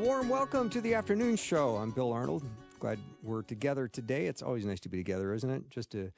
[0.00, 1.76] A warm welcome to the afternoon show.
[1.76, 2.42] I'm Bill Arnold.
[2.78, 4.26] Glad we're together today.
[4.28, 5.68] It's always nice to be together, isn't it?
[5.68, 6.10] Just to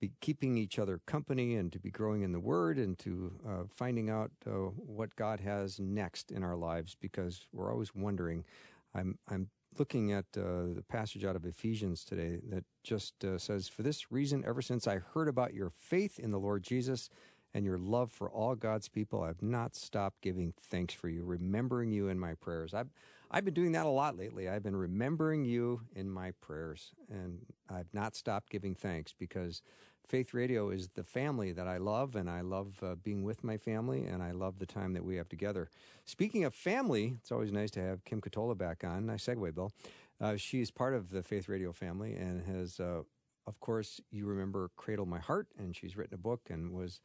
[0.00, 3.62] be keeping each other company and to be growing in the Word and to uh,
[3.76, 8.44] finding out uh, what God has next in our lives because we're always wondering.
[8.92, 13.68] I'm, I'm looking at uh, the passage out of Ephesians today that just uh, says,
[13.68, 17.08] For this reason, ever since I heard about your faith in the Lord Jesus,
[17.54, 19.22] and your love for all God's people.
[19.22, 22.74] I've not stopped giving thanks for you, remembering you in my prayers.
[22.74, 22.90] I've
[23.34, 24.48] I've been doing that a lot lately.
[24.48, 29.62] I've been remembering you in my prayers, and I've not stopped giving thanks because
[30.06, 33.56] Faith Radio is the family that I love, and I love uh, being with my
[33.56, 35.70] family, and I love the time that we have together.
[36.04, 39.06] Speaking of family, it's always nice to have Kim Ketola back on.
[39.06, 39.72] Nice segue, Bill.
[40.20, 43.02] Uh, she's part of the Faith Radio family and has, uh,
[43.46, 47.00] of course, you remember Cradle My Heart, and she's written a book and was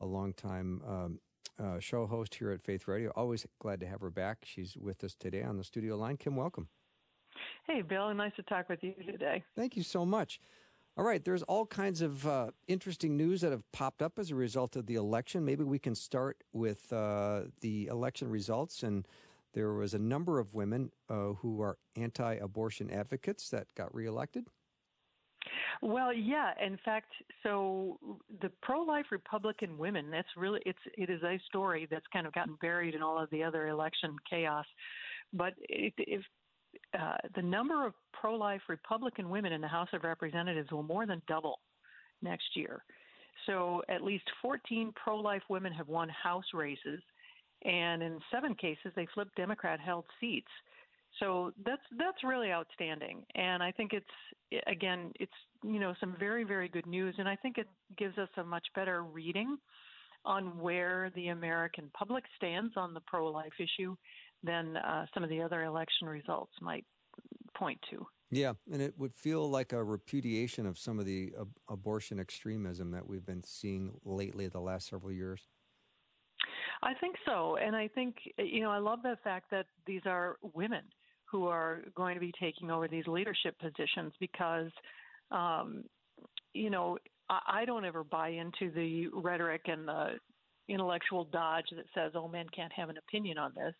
[0.00, 1.20] a longtime um,
[1.58, 3.10] uh, show host here at Faith Radio.
[3.14, 4.38] Always glad to have her back.
[4.44, 6.16] She's with us today on the studio line.
[6.16, 6.68] Kim, welcome.
[7.66, 8.12] Hey, Bill.
[8.14, 9.44] Nice to talk with you today.
[9.54, 10.40] Thank you so much.
[10.96, 14.34] All right, there's all kinds of uh, interesting news that have popped up as a
[14.34, 15.44] result of the election.
[15.44, 18.82] Maybe we can start with uh, the election results.
[18.82, 19.06] And
[19.54, 24.48] there was a number of women uh, who are anti abortion advocates that got reelected.
[25.82, 26.52] Well, yeah.
[26.64, 27.10] In fact,
[27.42, 27.98] so
[28.42, 32.56] the pro-life Republican women, that's really it's it is a story that's kind of gotten
[32.60, 34.66] buried in all of the other election chaos.
[35.32, 36.22] But it, if
[36.98, 41.22] uh, the number of pro-life Republican women in the House of Representatives will more than
[41.26, 41.60] double
[42.22, 42.84] next year.
[43.46, 47.00] So at least 14 pro-life women have won House races,
[47.64, 50.50] and in seven cases they flipped Democrat-held seats.
[51.18, 55.32] So that's that's really outstanding, and I think it's again it's
[55.62, 57.66] you know some very very good news, and I think it
[57.96, 59.58] gives us a much better reading
[60.24, 63.96] on where the American public stands on the pro-life issue
[64.42, 66.84] than uh, some of the other election results might
[67.56, 68.06] point to.
[68.30, 72.92] Yeah, and it would feel like a repudiation of some of the ab- abortion extremism
[72.92, 75.40] that we've been seeing lately the last several years.
[76.82, 80.36] I think so, and I think you know I love the fact that these are
[80.54, 80.82] women
[81.30, 84.70] who are going to be taking over these leadership positions because,
[85.30, 85.84] um,
[86.52, 86.98] you know,
[87.28, 90.18] I, I don't ever buy into the rhetoric and the
[90.68, 93.74] intellectual dodge that says, "Oh, men can't have an opinion on this."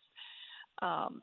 [0.81, 1.21] Um,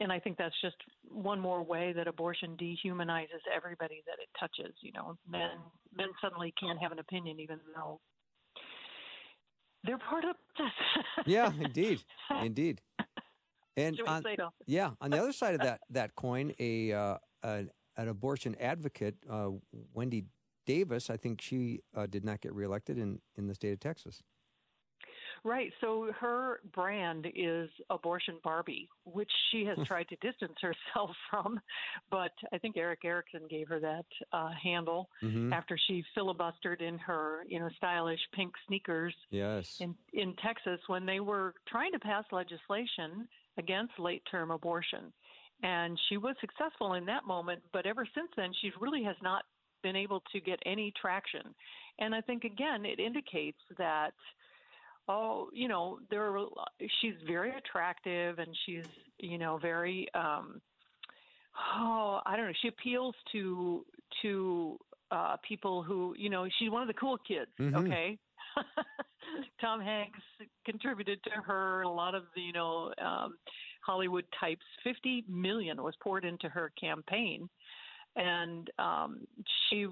[0.00, 0.76] and I think that's just
[1.08, 4.74] one more way that abortion dehumanizes everybody that it touches.
[4.80, 5.50] You know, men
[5.96, 8.00] men suddenly can't have an opinion, even though
[9.84, 10.66] they're part of this.
[11.26, 12.00] yeah, indeed,
[12.42, 12.80] indeed.
[13.76, 14.22] And on,
[14.66, 19.16] yeah, on the other side of that that coin, a, uh, an, an abortion advocate,
[19.30, 19.50] uh,
[19.92, 20.24] Wendy
[20.66, 24.22] Davis, I think she uh, did not get reelected in in the state of Texas.
[25.46, 25.70] Right.
[25.82, 31.60] So her brand is Abortion Barbie, which she has tried to distance herself from.
[32.10, 35.52] But I think Erick Erickson gave her that uh, handle mm-hmm.
[35.52, 39.14] after she filibustered in her, you know, stylish pink sneakers.
[39.30, 39.76] Yes.
[39.80, 43.28] In in Texas when they were trying to pass legislation
[43.58, 45.12] against late term abortion.
[45.62, 49.44] And she was successful in that moment, but ever since then, she really has not
[49.82, 51.54] been able to get any traction.
[51.98, 54.12] And I think, again, it indicates that,
[55.08, 56.46] oh, you know, there are,
[57.00, 58.86] she's very attractive and she's,
[59.18, 60.60] you know, very, um,
[61.76, 63.84] oh, I don't know, she appeals to,
[64.22, 64.78] to,
[65.10, 67.76] uh, people who, you know, she's one of the cool kids, mm-hmm.
[67.76, 68.18] okay?
[69.60, 70.20] Tom Hanks
[70.64, 71.82] contributed to her.
[71.82, 73.36] A lot of the, you know, um,
[73.84, 74.64] Hollywood types.
[74.82, 77.48] Fifty million was poured into her campaign,
[78.16, 79.26] and um,
[79.68, 79.86] she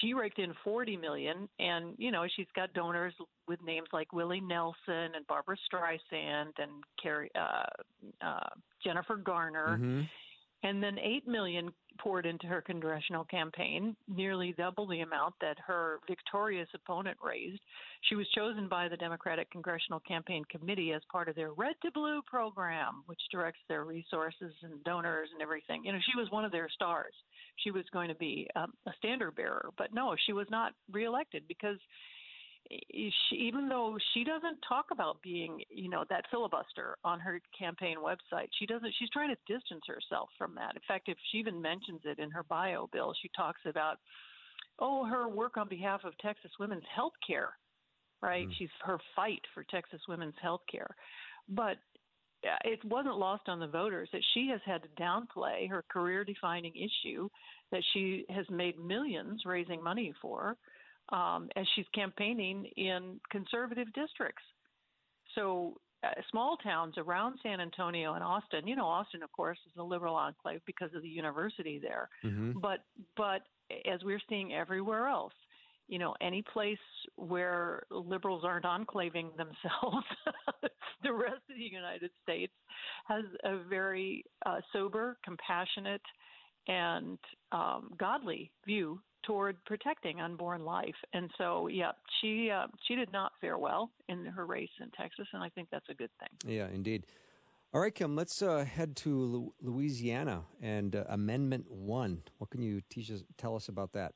[0.00, 1.48] she raked in forty million.
[1.58, 3.14] And you know, she's got donors
[3.46, 6.70] with names like Willie Nelson and Barbra Streisand and
[7.02, 8.48] Carrie, uh, uh,
[8.84, 9.78] Jennifer Garner.
[9.80, 10.02] Mm-hmm.
[10.64, 16.00] And then 8 million poured into her congressional campaign, nearly double the amount that her
[16.06, 17.60] victorious opponent raised.
[18.02, 21.90] She was chosen by the Democratic Congressional Campaign Committee as part of their Red to
[21.90, 25.84] Blue program, which directs their resources and donors and everything.
[25.84, 27.14] You know, she was one of their stars.
[27.56, 31.44] She was going to be um, a standard bearer, but no, she was not reelected
[31.48, 31.78] because
[32.70, 37.96] she, even though she doesn't talk about being, you know, that filibuster on her campaign
[37.98, 38.92] website, she doesn't.
[38.98, 40.74] She's trying to distance herself from that.
[40.74, 43.96] In fact, if she even mentions it in her bio bill, she talks about,
[44.78, 47.50] oh, her work on behalf of Texas women's health care,
[48.22, 48.46] right?
[48.46, 48.52] Mm.
[48.58, 50.94] She's her fight for Texas women's health care,
[51.48, 51.78] but
[52.64, 56.72] it wasn't lost on the voters that she has had to downplay her career defining
[56.76, 57.28] issue
[57.72, 60.56] that she has made millions raising money for
[61.10, 64.42] um, as she's campaigning in conservative districts.
[65.34, 65.74] So,
[66.04, 69.82] uh, small towns around San Antonio and Austin, you know, Austin, of course, is a
[69.82, 72.08] liberal enclave because of the university there.
[72.24, 72.60] Mm-hmm.
[72.60, 72.84] But,
[73.16, 73.42] but
[73.90, 75.32] as we're seeing everywhere else,
[75.88, 76.78] you know, any place
[77.16, 80.06] where liberals aren't enclaving themselves,
[81.02, 82.52] the rest of the United States
[83.06, 86.02] has a very uh, sober, compassionate,
[86.68, 87.18] and
[87.50, 90.94] um, godly view toward protecting unborn life.
[91.12, 95.26] And so, yeah, she uh, she did not fare well in her race in Texas,
[95.32, 96.54] and I think that's a good thing.
[96.54, 97.06] Yeah, indeed.
[97.74, 102.22] All right, Kim, let's uh, head to Lu- Louisiana and uh, Amendment One.
[102.38, 104.14] What can you teach us, tell us about that?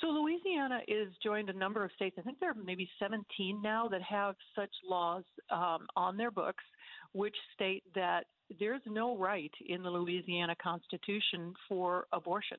[0.00, 2.16] So Louisiana is joined a number of states.
[2.18, 6.64] I think there are maybe 17 now that have such laws um, on their books,
[7.12, 8.24] which state that
[8.58, 12.56] there's no right in the Louisiana Constitution for abortion,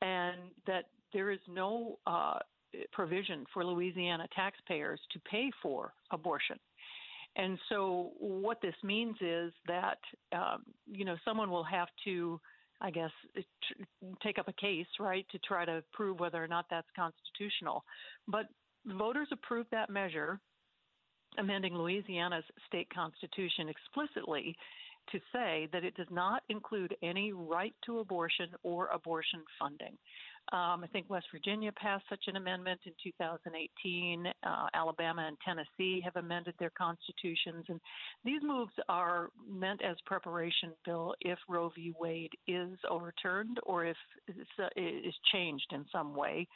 [0.00, 0.36] and
[0.66, 2.38] that there is no uh,
[2.92, 6.58] provision for Louisiana taxpayers to pay for abortion.
[7.36, 9.98] And so, what this means is that
[10.32, 12.40] um, you know someone will have to
[12.82, 13.12] I guess,
[14.24, 17.84] take up a case, right, to try to prove whether or not that's constitutional.
[18.26, 18.46] But
[18.84, 20.40] voters approved that measure,
[21.38, 24.56] amending Louisiana's state constitution explicitly
[25.10, 29.96] to say that it does not include any right to abortion or abortion funding.
[30.52, 34.26] Um, I think West Virginia passed such an amendment in 2018.
[34.26, 37.64] Uh, Alabama and Tennessee have amended their constitutions.
[37.68, 37.80] And
[38.24, 41.94] these moves are meant as preparation bill if Roe v.
[41.98, 43.96] Wade is overturned or if
[44.26, 46.48] it's, uh, is changed in some way.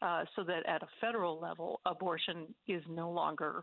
[0.00, 3.62] Uh, so that at a federal level, abortion is no longer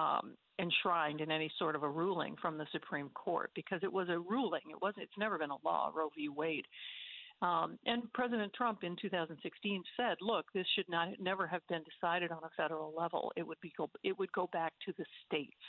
[0.00, 4.08] um, enshrined in any sort of a ruling from the Supreme Court because it was
[4.08, 4.62] a ruling.
[4.70, 5.04] It wasn't.
[5.04, 5.90] It's never been a law.
[5.94, 6.28] Roe v.
[6.28, 6.66] Wade.
[7.42, 12.30] Um, and President Trump in 2016 said, "Look, this should not never have been decided
[12.30, 13.32] on a federal level.
[13.36, 15.64] It would be go, it would go back to the states."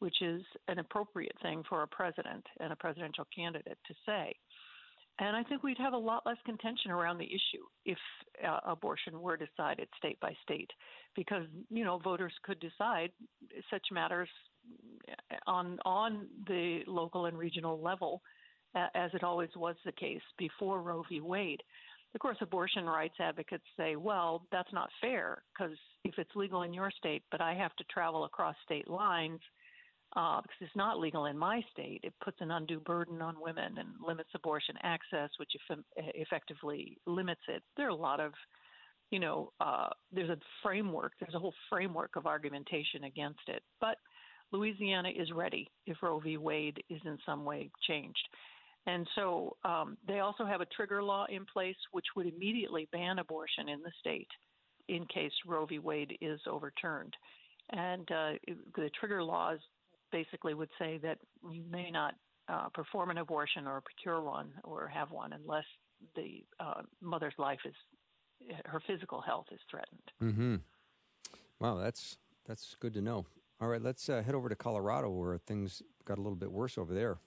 [0.00, 4.34] Which is an appropriate thing for a president and a presidential candidate to say.
[5.20, 7.98] And I think we'd have a lot less contention around the issue if
[8.46, 10.70] uh, abortion were decided state by state,
[11.14, 13.10] because you know voters could decide
[13.70, 14.28] such matters
[15.46, 18.22] on on the local and regional level,
[18.74, 21.20] uh, as it always was the case before Roe v.
[21.20, 21.62] Wade.
[22.14, 26.72] Of course, abortion rights advocates say, well, that's not fair because if it's legal in
[26.72, 29.40] your state, but I have to travel across state lines
[30.16, 32.00] uh, because it's not legal in my state.
[32.02, 35.52] It puts an undue burden on women and limits abortion access, which
[35.96, 37.62] effectively limits it.
[37.76, 38.32] There are a lot of,
[39.10, 43.62] you know, uh, there's a framework, there's a whole framework of argumentation against it.
[43.80, 43.98] But
[44.52, 46.36] Louisiana is ready if Roe v.
[46.36, 48.28] Wade is in some way changed.
[48.86, 53.18] And so um, they also have a trigger law in place which would immediately ban
[53.18, 54.28] abortion in the state
[54.88, 55.78] in case Roe v.
[55.78, 57.14] Wade is overturned.
[57.70, 58.32] And uh,
[58.76, 59.58] the trigger laws
[60.14, 61.18] basically would say that
[61.50, 62.14] you may not
[62.48, 65.64] uh, perform an abortion or procure one or have one unless
[66.14, 67.74] the uh, mother's life is
[68.66, 70.10] her physical health is threatened.
[70.22, 70.56] Mm-hmm.
[71.58, 73.26] Wow, that's that's good to know.
[73.60, 76.78] All right, let's uh, head over to Colorado where things got a little bit worse
[76.78, 77.18] over there.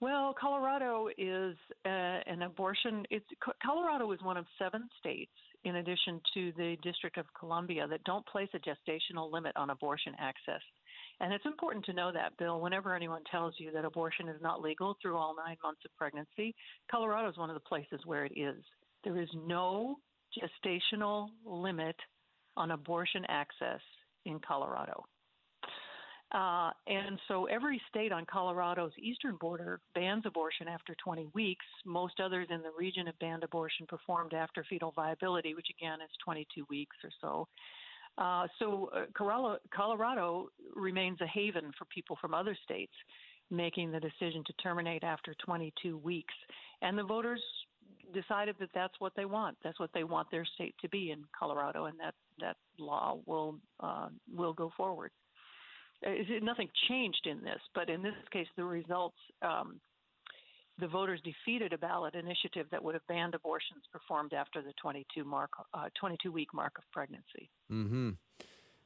[0.00, 1.88] Well, Colorado is uh,
[2.26, 3.04] an abortion.
[3.10, 3.26] It's
[3.62, 5.32] Colorado is one of seven states,
[5.64, 10.14] in addition to the District of Columbia, that don't place a gestational limit on abortion
[10.18, 10.62] access.
[11.20, 14.62] And it's important to know that, Bill, whenever anyone tells you that abortion is not
[14.62, 16.54] legal through all nine months of pregnancy,
[16.90, 18.62] Colorado is one of the places where it is.
[19.04, 19.96] There is no
[20.34, 21.96] gestational limit
[22.56, 23.80] on abortion access
[24.24, 25.04] in Colorado.
[26.32, 31.64] Uh, and so every state on Colorado's eastern border bans abortion after 20 weeks.
[31.84, 36.10] Most others in the region have banned abortion performed after fetal viability, which again is
[36.24, 37.48] 22 weeks or so.
[38.18, 42.92] Uh, so uh, Colorado remains a haven for people from other states
[43.50, 46.34] making the decision to terminate after 22 weeks.
[46.82, 47.42] And the voters
[48.14, 49.56] decided that that's what they want.
[49.62, 53.58] That's what they want their state to be in Colorado, and that that law will
[53.80, 55.10] uh, will go forward.
[56.04, 56.10] Uh,
[56.42, 59.80] nothing changed in this, but in this case, the results um,
[60.80, 65.24] the voters defeated a ballot initiative that would have banned abortions performed after the 22
[65.24, 67.50] mark, uh, 22 week mark of pregnancy.
[67.70, 68.10] Mm-hmm.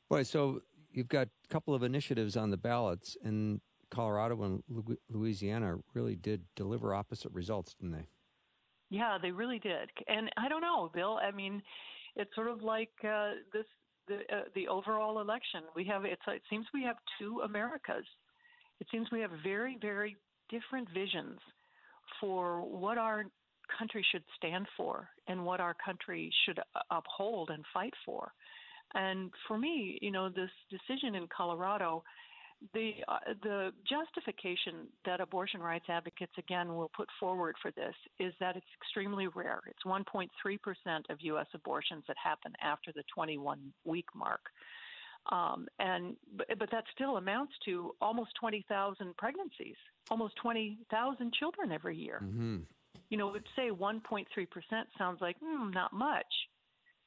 [0.09, 0.61] Boy, so
[0.93, 3.61] you've got a couple of initiatives on the ballots, and
[3.91, 4.63] Colorado and
[5.09, 8.07] Louisiana really did deliver opposite results, didn't they?
[8.91, 9.91] Yeah, they really did.
[10.09, 11.19] And I don't know, Bill.
[11.23, 11.63] I mean,
[12.17, 13.65] it's sort of like uh, this
[14.07, 15.63] the uh, the overall election.
[15.75, 18.05] We have it's it seems we have two Americas.
[18.81, 20.17] It seems we have very very
[20.51, 21.39] different visions
[22.21, 23.25] for what our
[23.79, 28.33] country should stand for and what our country should uphold and fight for.
[28.95, 32.05] And for me, you know, this decision in Colorado,
[32.73, 38.33] the uh, the justification that abortion rights advocates again will put forward for this is
[38.41, 39.61] that it's extremely rare.
[39.67, 40.29] It's 1.3%
[41.11, 41.47] of U.S.
[41.53, 44.41] abortions that happen after the 21 week mark.
[45.33, 49.77] Um, and but, but that still amounts to almost 20,000 pregnancies,
[50.11, 52.21] almost 20,000 children every year.
[52.23, 52.59] Mm-hmm.
[53.09, 54.25] You know, would say 1.3%
[54.99, 56.27] sounds like mm, not much,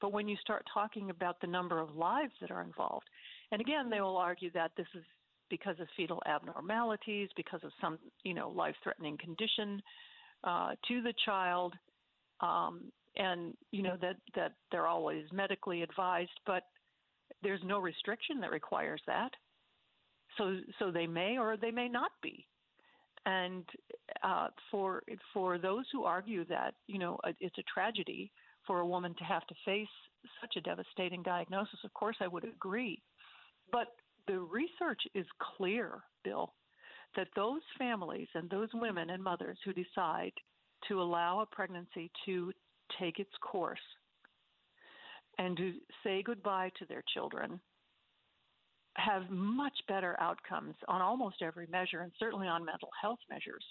[0.02, 3.08] but when you start talking about the number of lives that are involved,
[3.52, 5.04] and again, they will argue that this is
[5.50, 9.82] because of fetal abnormalities, because of some, you know, life-threatening condition
[10.44, 11.74] uh, to the child,
[12.42, 16.64] um, and you know that that they're always medically advised, but
[17.44, 19.32] there's no restriction that requires that.
[20.38, 22.46] So so they may or they may not be.
[23.26, 23.66] And
[24.24, 25.04] uh, for
[25.34, 28.32] for those who argue that you know it's a tragedy
[28.66, 29.88] for a woman to have to face
[30.42, 33.02] such a devastating diagnosis, of course I would agree.
[33.72, 33.88] But
[34.28, 35.26] the research is
[35.56, 36.54] clear, Bill,
[37.16, 40.34] that those families and those women and mothers who decide
[40.88, 42.52] to allow a pregnancy to
[43.00, 43.80] take its course
[45.38, 47.60] and to say goodbye to their children
[48.96, 53.64] have much better outcomes on almost every measure and certainly on mental health measures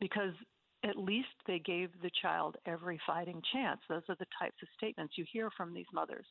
[0.00, 0.32] because
[0.84, 3.80] at least they gave the child every fighting chance.
[3.88, 6.26] Those are the types of statements you hear from these mothers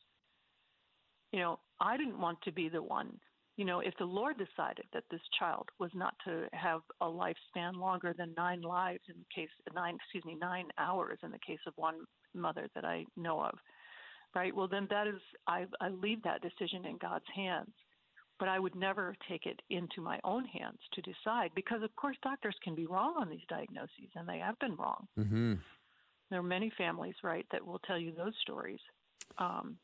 [1.32, 3.18] you know, I didn't want to be the one.
[3.56, 7.76] You know, if the Lord decided that this child was not to have a lifespan
[7.76, 11.58] longer than nine lives in the case nine excuse me nine hours in the case
[11.66, 11.96] of one
[12.34, 13.58] mother that I know of,
[14.34, 14.54] right?
[14.54, 17.72] Well, then that is I, I leave that decision in God's hands.
[18.38, 22.16] But I would never take it into my own hands to decide because, of course,
[22.22, 25.06] doctors can be wrong on these diagnoses, and they have been wrong.
[25.18, 25.54] Mm-hmm.
[26.30, 28.80] There are many families, right, that will tell you those stories.
[29.36, 29.76] Um,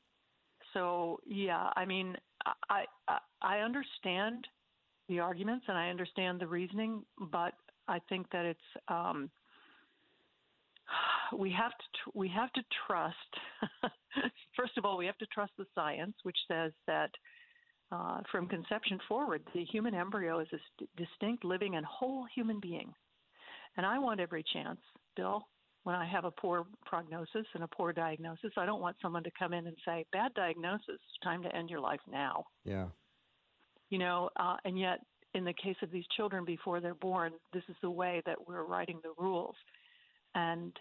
[0.72, 2.16] so yeah, I mean,
[2.70, 4.46] I, I I understand
[5.08, 7.54] the arguments and I understand the reasoning, but
[7.88, 9.30] I think that it's um,
[11.36, 13.16] we have to tr- we have to trust.
[14.56, 17.10] first of all, we have to trust the science, which says that
[17.92, 22.60] uh, from conception forward, the human embryo is a st- distinct, living, and whole human
[22.60, 22.92] being.
[23.76, 24.80] And I want every chance,
[25.16, 25.46] Bill,
[25.84, 29.30] when I have a poor prognosis and a poor diagnosis, I don't want someone to
[29.38, 32.88] come in and say, "Bad diagnosis, time to end your life now." Yeah.
[33.90, 35.00] You know, uh, and yet
[35.34, 38.64] in the case of these children before they're born, this is the way that we're
[38.64, 39.54] writing the rules.
[40.36, 40.72] And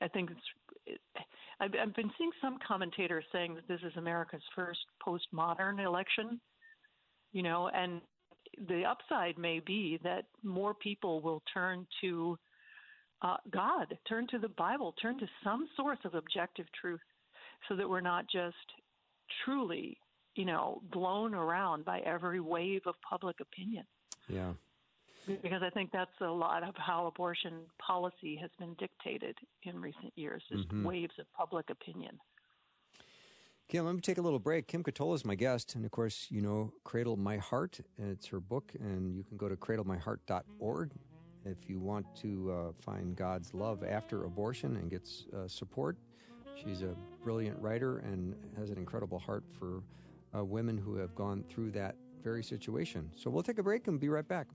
[0.00, 0.40] I think it's.
[0.86, 1.00] It,
[1.60, 6.40] I've, I've been seeing some commentators saying that this is America's first postmodern election.
[7.32, 8.00] You know, and
[8.68, 12.36] the upside may be that more people will turn to
[13.22, 17.00] uh, God, turn to the Bible, turn to some source of objective truth
[17.68, 18.56] so that we're not just
[19.44, 19.96] truly,
[20.34, 23.84] you know, blown around by every wave of public opinion.
[24.28, 24.52] Yeah.
[25.26, 30.12] Because I think that's a lot of how abortion policy has been dictated in recent
[30.16, 30.84] years, just mm-hmm.
[30.84, 32.18] waves of public opinion.
[33.68, 34.66] Kim, let me take a little break.
[34.66, 35.76] Kim Ketola is my guest.
[35.76, 37.80] And of course, you know, Cradle My Heart.
[37.96, 40.90] It's her book, and you can go to cradlemyheart.org
[41.44, 45.96] if you want to uh, find God's love after abortion and get uh, support,
[46.62, 49.82] she's a brilliant writer and has an incredible heart for
[50.36, 53.10] uh, women who have gone through that very situation.
[53.16, 54.46] So we'll take a break and be right back.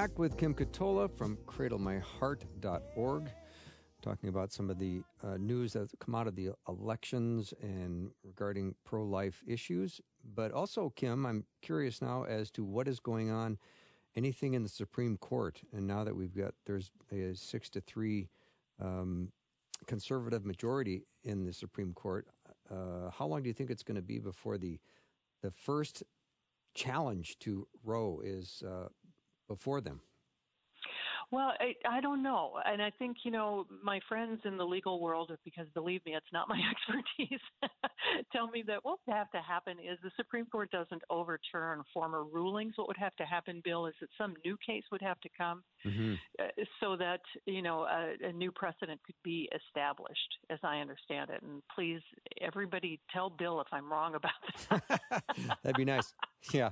[0.00, 3.30] Back with Kim Ketola from cradlemyheart.org,
[4.00, 8.74] talking about some of the uh, news that's come out of the elections and regarding
[8.82, 10.00] pro life issues.
[10.34, 13.58] But also, Kim, I'm curious now as to what is going on
[14.16, 18.30] anything in the Supreme Court, and now that we've got there's a six to three
[18.82, 19.30] um,
[19.86, 22.26] conservative majority in the Supreme Court,
[22.70, 24.80] uh, how long do you think it's going to be before the
[25.42, 26.02] the first
[26.74, 28.88] challenge to Roe is uh,
[29.50, 30.00] before them?
[31.32, 32.54] Well, I, I don't know.
[32.64, 36.26] And I think, you know, my friends in the legal world, because believe me, it's
[36.32, 37.40] not my expertise,
[38.32, 42.24] tell me that what would have to happen is the Supreme Court doesn't overturn former
[42.24, 42.74] rulings.
[42.76, 45.62] What would have to happen, Bill, is that some new case would have to come
[45.86, 46.14] mm-hmm.
[46.40, 46.48] uh,
[46.80, 51.42] so that, you know, a, a new precedent could be established, as I understand it.
[51.42, 52.00] And please,
[52.40, 54.32] everybody tell Bill if I'm wrong about
[54.68, 55.00] that.
[55.62, 56.12] That'd be nice.
[56.52, 56.70] Yeah.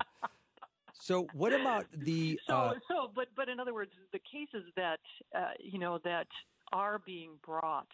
[1.01, 2.39] So what about the?
[2.49, 5.01] So uh, so, but but in other words, the cases that
[5.37, 6.27] uh, you know that
[6.73, 7.89] are being brought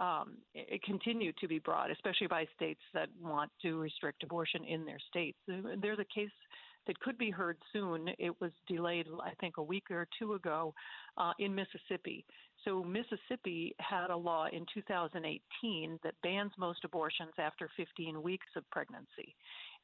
[0.00, 0.38] um,
[0.84, 5.38] continue to be brought, especially by states that want to restrict abortion in their states.
[5.46, 6.30] There's a case
[6.86, 8.08] that could be heard soon.
[8.18, 10.74] It was delayed, I think, a week or two ago
[11.16, 12.24] uh, in Mississippi.
[12.64, 18.68] So, Mississippi had a law in 2018 that bans most abortions after 15 weeks of
[18.70, 19.34] pregnancy.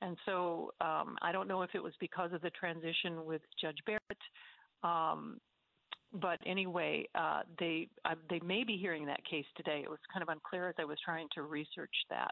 [0.01, 3.79] And so um, I don't know if it was because of the transition with Judge
[3.87, 4.03] Barrett.
[4.83, 5.41] Um,
[6.13, 9.83] but anyway, uh, they uh, they may be hearing that case today.
[9.85, 12.31] It was kind of unclear as I was trying to research that.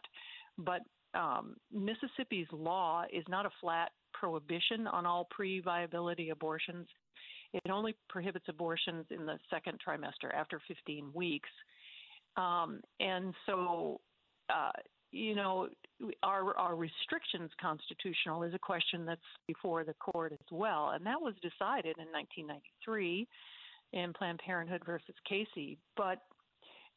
[0.57, 0.81] But
[1.15, 6.87] um, Mississippi's law is not a flat prohibition on all pre-viability abortions.
[7.53, 11.49] It only prohibits abortions in the second trimester after 15 weeks.
[12.37, 14.01] Um, and so,
[14.51, 14.73] uh,
[15.13, 15.69] you know,
[16.23, 20.91] are, are restrictions constitutional is a question that's before the court as well.
[20.91, 23.27] And that was decided in 1993
[23.93, 25.79] in Planned Parenthood versus Casey.
[25.97, 26.23] But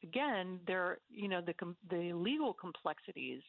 [0.03, 1.53] again, there, you know, the,
[1.89, 3.41] the legal complexities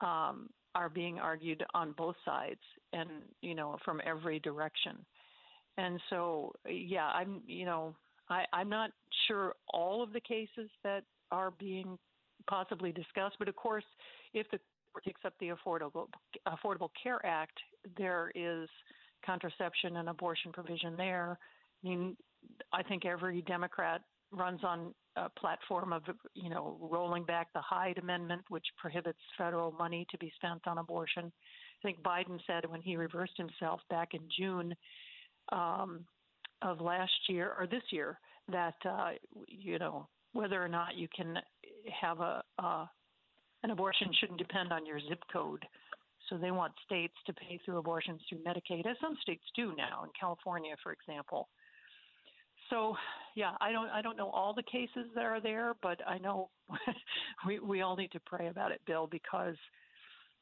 [0.00, 2.60] um, are being argued on both sides
[2.92, 3.08] and,
[3.42, 4.96] you know, from every direction.
[5.76, 7.94] And so, yeah, I'm, you know,
[8.28, 8.90] I, I'm not
[9.26, 11.98] sure all of the cases that are being
[12.48, 13.84] possibly discussed, but of course,
[14.32, 14.58] if the
[15.04, 16.06] takes up the Affordable
[16.46, 17.58] Affordable Care Act,
[17.96, 18.68] there is
[19.26, 21.38] contraception and abortion provision there.
[21.84, 22.16] I mean,
[22.72, 24.02] I think every Democrat
[24.34, 26.02] runs on a platform of
[26.34, 30.78] you know rolling back the Hyde Amendment, which prohibits federal money to be spent on
[30.78, 31.26] abortion.
[31.26, 34.74] I think Biden said when he reversed himself back in June
[35.52, 36.04] um,
[36.62, 38.18] of last year or this year
[38.50, 39.10] that uh,
[39.46, 41.38] you know whether or not you can
[42.00, 42.90] have a, a
[43.62, 45.64] an abortion shouldn't depend on your zip code.
[46.28, 50.04] So they want states to pay through abortions through Medicaid, as some states do now,
[50.04, 51.48] in California, for example.
[52.70, 52.96] So,
[53.34, 56.50] yeah, I don't I don't know all the cases that are there, but I know
[57.46, 59.56] we we all need to pray about it, Bill, because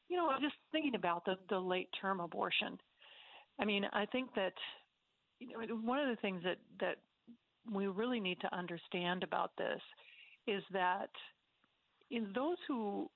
[0.09, 2.77] you know I'm just thinking about the the late term abortion.
[3.59, 4.53] I mean, I think that
[5.39, 6.97] you know one of the things that that
[7.71, 9.81] we really need to understand about this
[10.47, 11.09] is that
[12.11, 13.09] in those who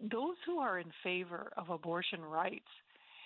[0.00, 2.68] those who are in favor of abortion rights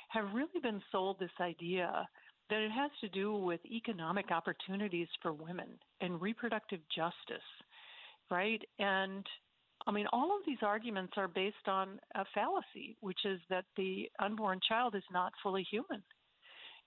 [0.08, 2.08] have really been sold this idea
[2.50, 5.68] that it has to do with economic opportunities for women
[6.00, 7.44] and reproductive justice,
[8.30, 8.62] right?
[8.78, 9.26] And
[9.87, 14.11] I mean, all of these arguments are based on a fallacy, which is that the
[14.18, 16.02] unborn child is not fully human.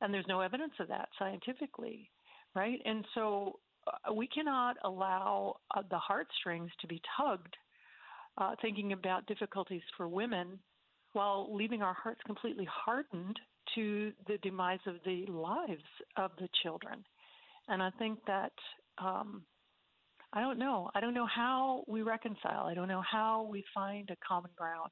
[0.01, 2.09] And there's no evidence of that scientifically,
[2.55, 2.79] right?
[2.85, 7.55] And so uh, we cannot allow uh, the heartstrings to be tugged,
[8.37, 10.59] uh, thinking about difficulties for women,
[11.13, 13.39] while leaving our hearts completely hardened
[13.75, 15.83] to the demise of the lives
[16.17, 17.03] of the children.
[17.67, 18.51] And I think that
[18.97, 19.43] um,
[20.33, 20.89] I don't know.
[20.95, 22.65] I don't know how we reconcile.
[22.65, 24.91] I don't know how we find a common ground.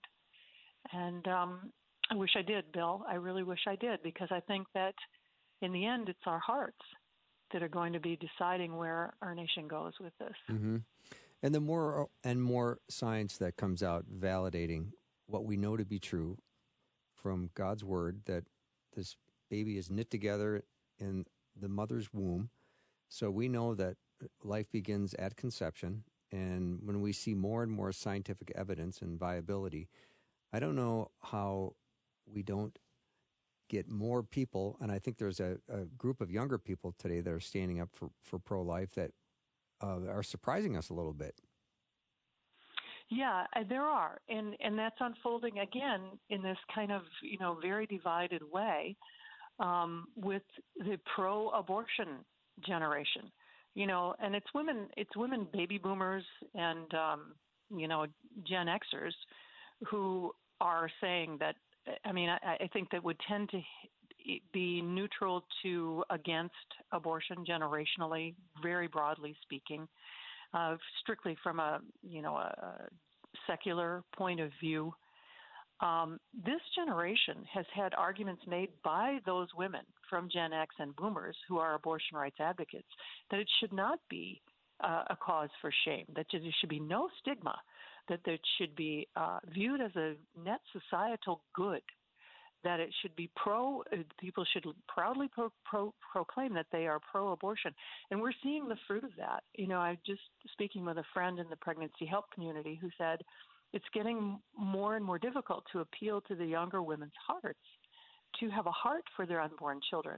[0.91, 1.71] And um,
[2.11, 3.03] I wish I did, Bill.
[3.07, 4.95] I really wish I did because I think that
[5.61, 6.79] in the end, it's our hearts
[7.53, 10.35] that are going to be deciding where our nation goes with this.
[10.51, 10.77] Mm-hmm.
[11.41, 14.91] And the more and more science that comes out validating
[15.25, 16.37] what we know to be true
[17.15, 18.43] from God's word that
[18.95, 19.15] this
[19.49, 20.63] baby is knit together
[20.99, 21.25] in
[21.59, 22.49] the mother's womb.
[23.07, 23.97] So we know that
[24.43, 26.03] life begins at conception.
[26.31, 29.89] And when we see more and more scientific evidence and viability,
[30.53, 31.75] I don't know how
[32.31, 32.77] we don't
[33.69, 37.31] get more people, and I think there's a, a group of younger people today that
[37.31, 39.11] are standing up for, for pro life that
[39.81, 41.35] uh, are surprising us a little bit.
[43.09, 47.57] Yeah, uh, there are, and and that's unfolding again in this kind of you know
[47.61, 48.95] very divided way
[49.59, 50.43] um, with
[50.77, 52.19] the pro-abortion
[52.65, 53.31] generation.
[53.75, 57.33] You know, and it's women, it's women, baby boomers, and um,
[57.75, 58.05] you know
[58.47, 59.13] Gen Xers
[59.89, 61.55] who are saying that
[62.05, 63.61] I mean, I, I think that would tend to
[64.53, 66.53] be neutral to against
[66.91, 69.87] abortion generationally, very broadly speaking,
[70.53, 72.87] uh, strictly from a you know a
[73.47, 74.93] secular point of view.
[75.81, 81.37] Um, this generation has had arguments made by those women from Gen X and Boomers
[81.47, 82.87] who are abortion rights advocates
[83.31, 84.41] that it should not be
[84.83, 87.55] uh, a cause for shame, that there should be no stigma,
[88.09, 91.81] that it should be uh, viewed as a net societal good,
[92.63, 96.99] that it should be pro, uh, people should proudly pro, pro, proclaim that they are
[97.11, 97.73] pro abortion.
[98.11, 99.43] And we're seeing the fruit of that.
[99.55, 103.21] You know, I just speaking with a friend in the pregnancy help community who said,
[103.71, 107.59] it's getting more and more difficult to appeal to the younger women's hearts
[108.39, 110.17] to have a heart for their unborn children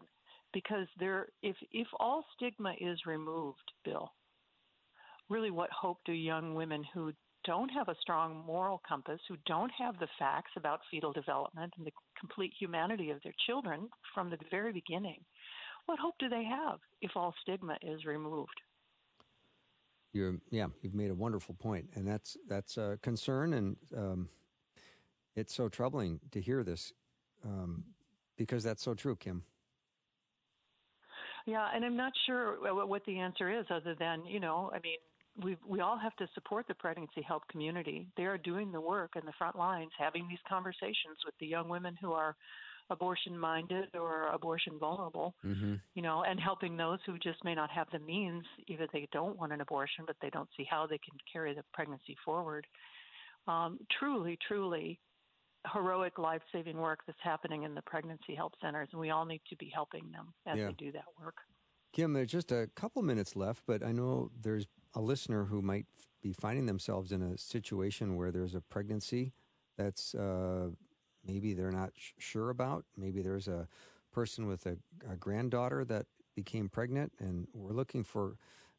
[0.53, 4.11] because there if if all stigma is removed bill
[5.29, 7.13] really what hope do young women who
[7.45, 11.85] don't have a strong moral compass who don't have the facts about fetal development and
[11.85, 15.19] the complete humanity of their children from the very beginning
[15.85, 18.61] what hope do they have if all stigma is removed
[20.13, 24.29] you're yeah, you've made a wonderful point, and that's that's a concern, and um,
[25.35, 26.91] it's so troubling to hear this
[27.45, 27.83] um,
[28.37, 29.43] because that's so true, Kim.
[31.45, 34.97] Yeah, and I'm not sure what the answer is, other than you know, I mean,
[35.41, 38.07] we we all have to support the pregnancy help community.
[38.17, 41.69] They are doing the work in the front lines, having these conversations with the young
[41.69, 42.35] women who are
[42.89, 45.75] abortion minded or abortion vulnerable, mm-hmm.
[45.95, 49.37] you know, and helping those who just may not have the means, either they don't
[49.39, 52.67] want an abortion, but they don't see how they can carry the pregnancy forward.
[53.47, 54.99] Um, truly, truly
[55.73, 59.41] heroic life saving work that's happening in the pregnancy help centers, and we all need
[59.49, 60.67] to be helping them as yeah.
[60.67, 61.35] they do that work.
[61.93, 65.85] Kim, there's just a couple minutes left, but I know there's a listener who might
[66.21, 69.33] be finding themselves in a situation where there's a pregnancy
[69.77, 70.69] that's uh,
[71.25, 72.85] maybe they're not sh- sure about.
[72.97, 73.67] Maybe there's a
[74.11, 74.77] person with a,
[75.09, 78.37] a, granddaughter that became pregnant, and we're looking for,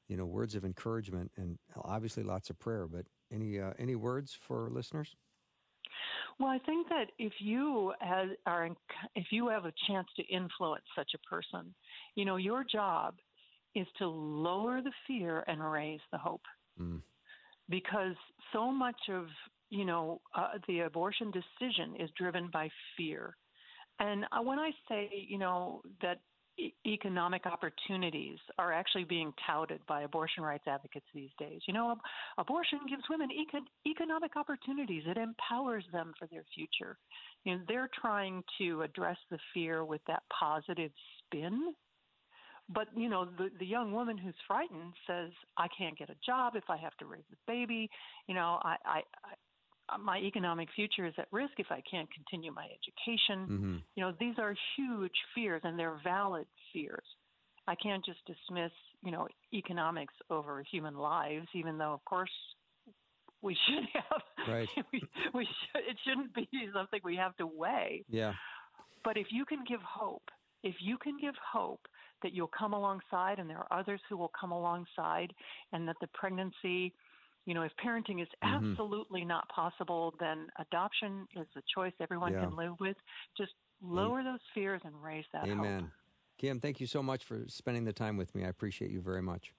[0.09, 2.87] you know, words of encouragement and obviously lots of prayer.
[2.87, 5.17] But any uh, any words for listeners?
[6.39, 7.93] Well, I think that if you
[8.47, 8.69] are
[9.15, 11.75] if you have a chance to influence such a person,
[12.15, 13.15] you know, your job
[13.75, 16.43] is to lower the fear and raise the hope.
[16.81, 17.03] Mm.
[17.69, 18.15] Because
[18.53, 19.27] so much of
[19.73, 23.35] you know, uh, the abortion decision is driven by fear.
[24.01, 26.21] And uh, when I say, you know, that
[26.59, 31.93] e- economic opportunities are actually being touted by abortion rights advocates these days, you know,
[31.93, 32.03] ab-
[32.37, 35.05] abortion gives women econ- economic opportunities.
[35.07, 36.99] It empowers them for their future.
[37.45, 41.73] You know, they're trying to address the fear with that positive spin
[42.69, 46.55] but you know the the young woman who's frightened says i can't get a job
[46.57, 47.89] if i have to raise a baby
[48.29, 49.03] you know i i
[49.89, 53.47] uh, my economic future is at risk if I can't continue my education.
[53.47, 53.77] Mm-hmm.
[53.97, 57.05] You know, these are huge fears and they're valid fears.
[57.67, 58.73] I can't just dismiss,
[59.05, 62.31] you know, economics over human lives, even though, of course,
[63.41, 64.23] we should have.
[64.49, 64.69] Right.
[64.93, 65.03] we,
[65.35, 68.05] we should, it shouldn't be something we have to weigh.
[68.09, 68.35] Yeah.
[69.05, 70.29] But if you can give hope,
[70.63, 71.81] if you can give hope
[72.23, 75.33] that you'll come alongside and there are others who will come alongside
[75.73, 76.95] and that the pregnancy
[77.45, 78.71] you know, if parenting is mm-hmm.
[78.71, 82.45] absolutely not possible, then adoption is a choice everyone yeah.
[82.45, 82.97] can live with.
[83.37, 85.81] Just lower those fears and raise that Amen.
[85.81, 85.91] Hope.
[86.39, 88.45] Kim, thank you so much for spending the time with me.
[88.45, 89.53] I appreciate you very much.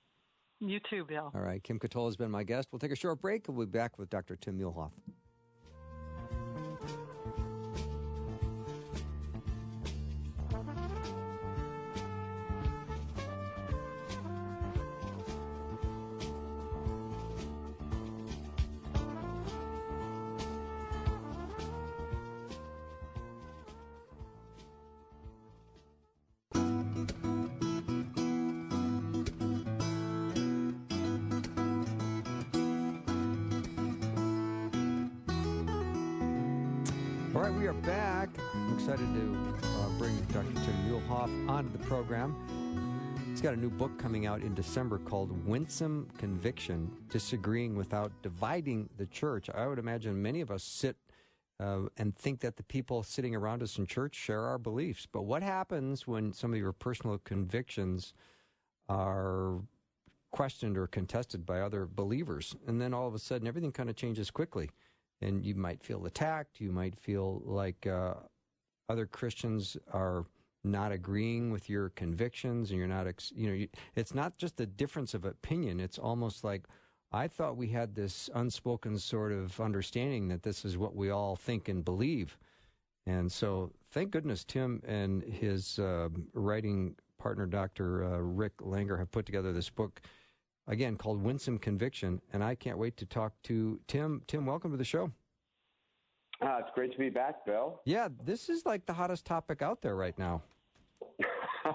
[0.59, 1.31] You too, Bill.
[1.35, 1.61] All right.
[1.61, 2.69] Kim Ketola has been my guest.
[2.71, 4.37] We'll take a short break and we'll be back with Dr.
[4.37, 4.57] Tim
[40.87, 41.49] Muehlhoff.
[41.49, 42.33] Onto the program.
[43.29, 48.87] He's got a new book coming out in December called Winsome Conviction Disagreeing Without Dividing
[48.95, 49.49] the Church.
[49.49, 50.95] I would imagine many of us sit
[51.59, 55.05] uh, and think that the people sitting around us in church share our beliefs.
[55.11, 58.13] But what happens when some of your personal convictions
[58.87, 59.55] are
[60.31, 62.55] questioned or contested by other believers?
[62.67, 64.69] And then all of a sudden, everything kind of changes quickly.
[65.23, 66.59] And you might feel attacked.
[66.59, 68.15] You might feel like uh,
[68.89, 70.25] other Christians are
[70.63, 75.13] not agreeing with your convictions and you're not, you know, it's not just a difference
[75.13, 75.79] of opinion.
[75.79, 76.63] It's almost like,
[77.11, 81.35] I thought we had this unspoken sort of understanding that this is what we all
[81.35, 82.37] think and believe.
[83.05, 88.03] And so thank goodness Tim and his uh, writing partner, Dr.
[88.03, 90.01] Uh, Rick Langer, have put together this book,
[90.67, 92.21] again, called Winsome Conviction.
[92.31, 94.21] And I can't wait to talk to Tim.
[94.27, 95.11] Tim, welcome to the show.
[96.41, 97.79] Uh, it's great to be back, Bill.
[97.85, 100.41] Yeah, this is like the hottest topic out there right now.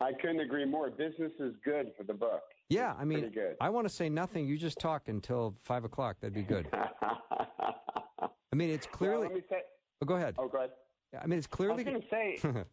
[0.00, 0.90] I couldn't agree more.
[0.90, 2.42] Business is good for the book.
[2.68, 3.56] Yeah, I mean, good.
[3.60, 4.46] I want to say nothing.
[4.46, 6.16] You just talk until five o'clock.
[6.20, 6.68] That'd be good.
[7.02, 9.26] I mean, it's clearly.
[9.26, 9.60] Well, let me say.
[10.02, 10.34] Oh, go ahead.
[10.38, 10.70] Oh, go ahead.
[11.16, 11.72] I mean, it's clearly.
[11.72, 12.64] I was going to say.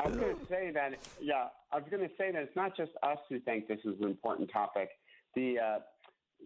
[0.00, 0.94] I was going to say that.
[1.20, 3.94] Yeah, I was going to say that it's not just us who think this is
[4.00, 4.90] an important topic.
[5.34, 5.78] The uh,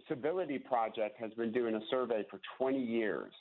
[0.09, 3.33] Civility Project has been doing a survey for 20 years,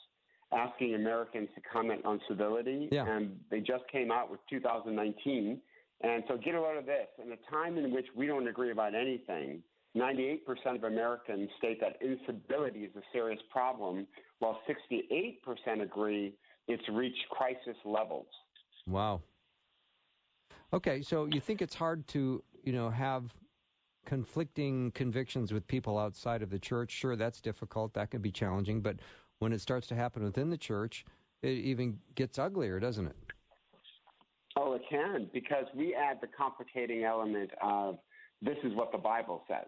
[0.52, 3.06] asking Americans to comment on civility, yeah.
[3.06, 5.60] and they just came out with 2019.
[6.00, 7.08] And so, get a load of this.
[7.22, 9.62] In a time in which we don't agree about anything,
[9.96, 10.40] 98%
[10.74, 14.06] of Americans state that incivility is a serious problem,
[14.40, 16.34] while 68% agree
[16.68, 18.26] it's reached crisis levels.
[18.86, 19.22] Wow.
[20.72, 23.32] Okay, so you think it's hard to, you know, have
[24.04, 26.90] conflicting convictions with people outside of the church?
[26.90, 27.94] Sure, that's difficult.
[27.94, 28.96] That can be challenging, but
[29.38, 31.04] when it starts to happen within the church,
[31.42, 33.16] it even gets uglier, doesn't it?
[34.56, 37.98] Oh, it can, because we add the complicating element of
[38.40, 39.66] this is what the Bible says.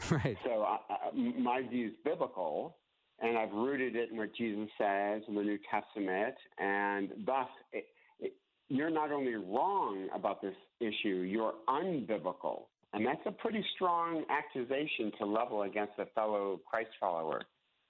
[0.10, 0.38] Right.
[0.44, 2.77] So uh, uh my view is biblical,
[3.20, 7.86] and I've rooted it in what Jesus says in the New Testament, and thus it,
[8.20, 8.34] it,
[8.68, 12.62] you're not only wrong about this issue, you're unbiblical.
[12.94, 17.42] And that's a pretty strong accusation to level against a fellow Christ follower.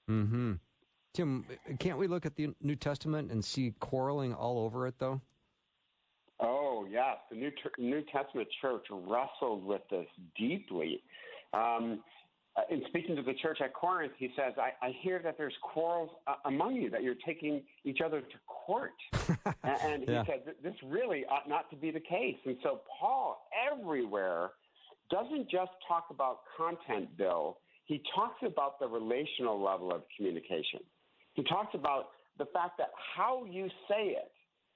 [0.08, 0.54] Hmm.
[1.14, 1.44] Tim,
[1.78, 5.20] can't we look at the New Testament and see quarreling all over it, though?
[6.40, 11.02] Oh yes, the New New Testament church wrestled with this deeply.
[11.52, 12.00] Um,
[12.59, 15.55] uh, in speaking to the church at Corinth, he says, I, I hear that there's
[15.62, 18.92] quarrels uh, among you, that you're taking each other to court.
[19.62, 20.25] and, and he yeah.
[20.27, 22.37] said, this really ought not to be the case.
[22.44, 24.51] And so Paul, everywhere,
[25.11, 27.59] doesn't just talk about content, Bill.
[27.85, 30.81] He talks about the relational level of communication.
[31.35, 34.33] He talks about the fact that how you say it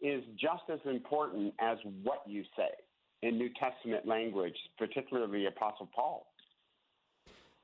[0.07, 2.71] is just as important as what you say
[3.23, 6.32] in New Testament language, particularly Apostle Paul.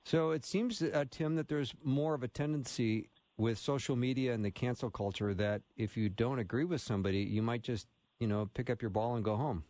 [0.09, 4.43] So it seems, uh, Tim, that there's more of a tendency with social media and
[4.43, 7.87] the cancel culture that if you don't agree with somebody, you might just,
[8.19, 9.65] you know, pick up your ball and go home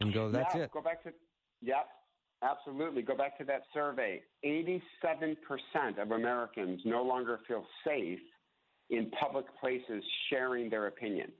[0.00, 0.72] and go, that's yeah, it.
[0.72, 1.12] Go back to,
[1.60, 1.86] yep,
[2.42, 3.02] absolutely.
[3.02, 4.20] Go back to that survey.
[4.44, 5.36] 87%
[5.98, 8.18] of Americans no longer feel safe
[8.90, 11.30] in public places sharing their opinion.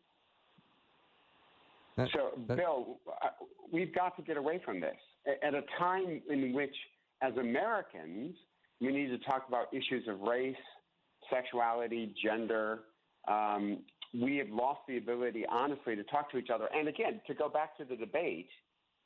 [1.96, 3.30] That, so, that, Bill, uh,
[3.72, 4.94] we've got to get away from this.
[5.42, 6.74] At a time in which
[7.22, 8.34] as Americans,
[8.80, 10.56] we need to talk about issues of race,
[11.30, 12.80] sexuality, gender.
[13.28, 13.78] Um,
[14.12, 16.68] we have lost the ability, honestly, to talk to each other.
[16.74, 18.48] And again, to go back to the debate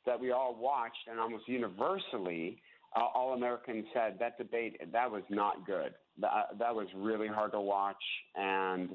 [0.07, 2.63] that we all watched, and almost universally,
[2.97, 5.95] uh, all Americans said that debate that was not good.
[6.19, 8.03] That, that was really hard to watch,
[8.35, 8.91] and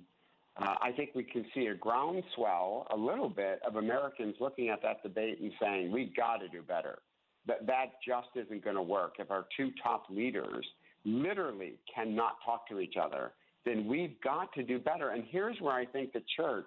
[0.58, 4.82] uh, I think we can see a groundswell, a little bit, of Americans looking at
[4.82, 7.00] that debate and saying "We've got to do better
[7.48, 9.16] that that just isn't going to work.
[9.20, 10.66] If our two top leaders
[11.06, 13.32] literally cannot talk to each other,
[13.66, 15.10] then we've got to do better.
[15.10, 16.66] And here's where I think the church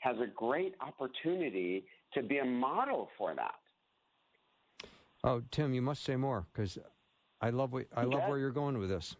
[0.00, 3.54] has a great opportunity to be a model for that.
[5.24, 6.78] Oh, Tim, you must say more because
[7.40, 9.16] I love what, I love where you're going with this.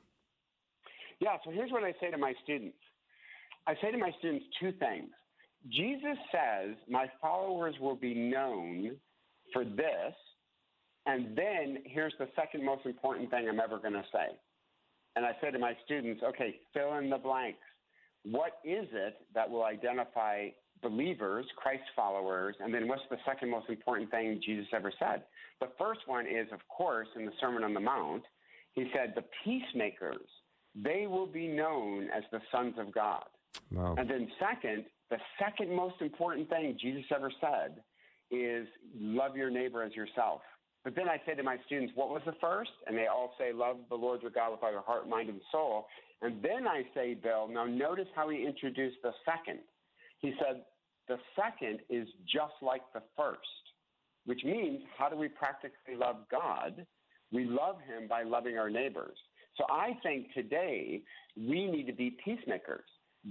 [1.20, 1.36] Yeah.
[1.44, 2.76] So here's what I say to my students.
[3.66, 5.10] I say to my students two things.
[5.68, 8.96] Jesus says, "My followers will be known
[9.52, 10.14] for this."
[11.06, 14.36] And then here's the second most important thing I'm ever going to say.
[15.14, 17.58] And I say to my students, okay, fill in the blanks.
[18.24, 20.48] What is it that will identify
[20.82, 22.56] believers, Christ followers?
[22.60, 25.22] And then what's the second most important thing Jesus ever said?
[25.60, 28.24] The first one is, of course, in the Sermon on the Mount,
[28.72, 30.26] he said, the peacemakers,
[30.74, 33.24] they will be known as the sons of God.
[33.72, 33.94] Wow.
[33.96, 37.80] And then, second, the second most important thing Jesus ever said
[38.30, 38.66] is
[38.98, 40.42] love your neighbor as yourself.
[40.86, 42.70] But then I say to my students, what was the first?
[42.86, 45.40] And they all say, love the Lord your God with all your heart, mind, and
[45.50, 45.88] soul.
[46.22, 49.58] And then I say, Bill, now notice how he introduced the second.
[50.20, 50.62] He said,
[51.08, 53.40] the second is just like the first,
[54.26, 56.86] which means how do we practically love God?
[57.32, 59.16] We love him by loving our neighbors.
[59.56, 61.02] So I think today
[61.36, 62.84] we need to be peacemakers.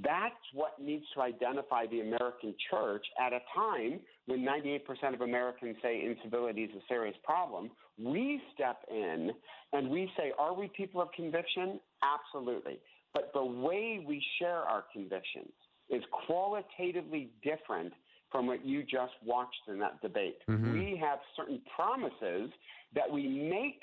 [0.03, 5.77] That's what needs to identify the American church at a time when 98% of Americans
[5.81, 7.71] say incivility is a serious problem.
[7.97, 9.31] We step in
[9.71, 11.79] and we say, Are we people of conviction?
[12.03, 12.79] Absolutely.
[13.13, 15.51] But the way we share our convictions,
[15.89, 17.93] is qualitatively different
[18.31, 20.39] from what you just watched in that debate.
[20.47, 20.73] Mhm.
[20.73, 22.51] We have certain promises
[22.93, 23.81] that we make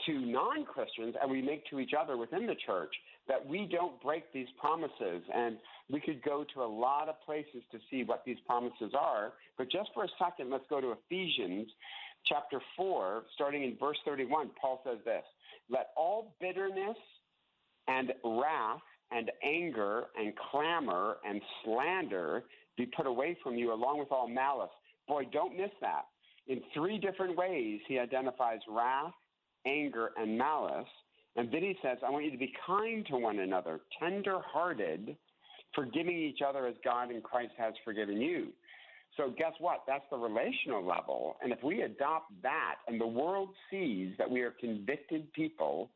[0.00, 2.94] to non Christians and we make to each other within the church
[3.28, 5.22] that we don't break these promises.
[5.34, 5.56] And
[5.90, 9.32] we could go to a lot of places to see what these promises are.
[9.56, 11.68] But just for a second, let's go to Ephesians
[12.26, 14.50] chapter 4, starting in verse 31.
[14.60, 15.24] Paul says this
[15.70, 16.96] Let all bitterness
[17.88, 22.44] and wrath and anger and clamor and slander
[22.76, 24.70] be put away from you, along with all malice.
[25.06, 26.06] Boy, don't miss that.
[26.46, 29.12] In three different ways, he identifies wrath,
[29.66, 30.88] anger, and malice.
[31.36, 35.16] And then he says, I want you to be kind to one another, tender hearted,
[35.74, 38.48] forgiving each other as God in Christ has forgiven you.
[39.16, 39.82] So, guess what?
[39.86, 41.36] That's the relational level.
[41.42, 45.90] And if we adopt that and the world sees that we are convicted people,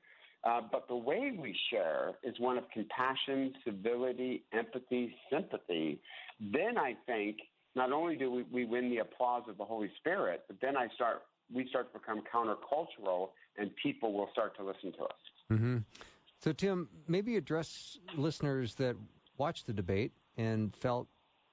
[0.44, 6.00] uh, but the way we share is one of compassion, civility, empathy, sympathy,
[6.40, 7.38] then I think
[7.74, 10.88] not only do we, we win the applause of the Holy Spirit, but then I
[10.94, 11.22] start
[11.52, 15.20] we start to become countercultural and people will start to listen to us.
[15.52, 15.78] Mm-hmm.
[16.40, 18.96] So, Tim, maybe address listeners that
[19.36, 21.08] watched the debate and felt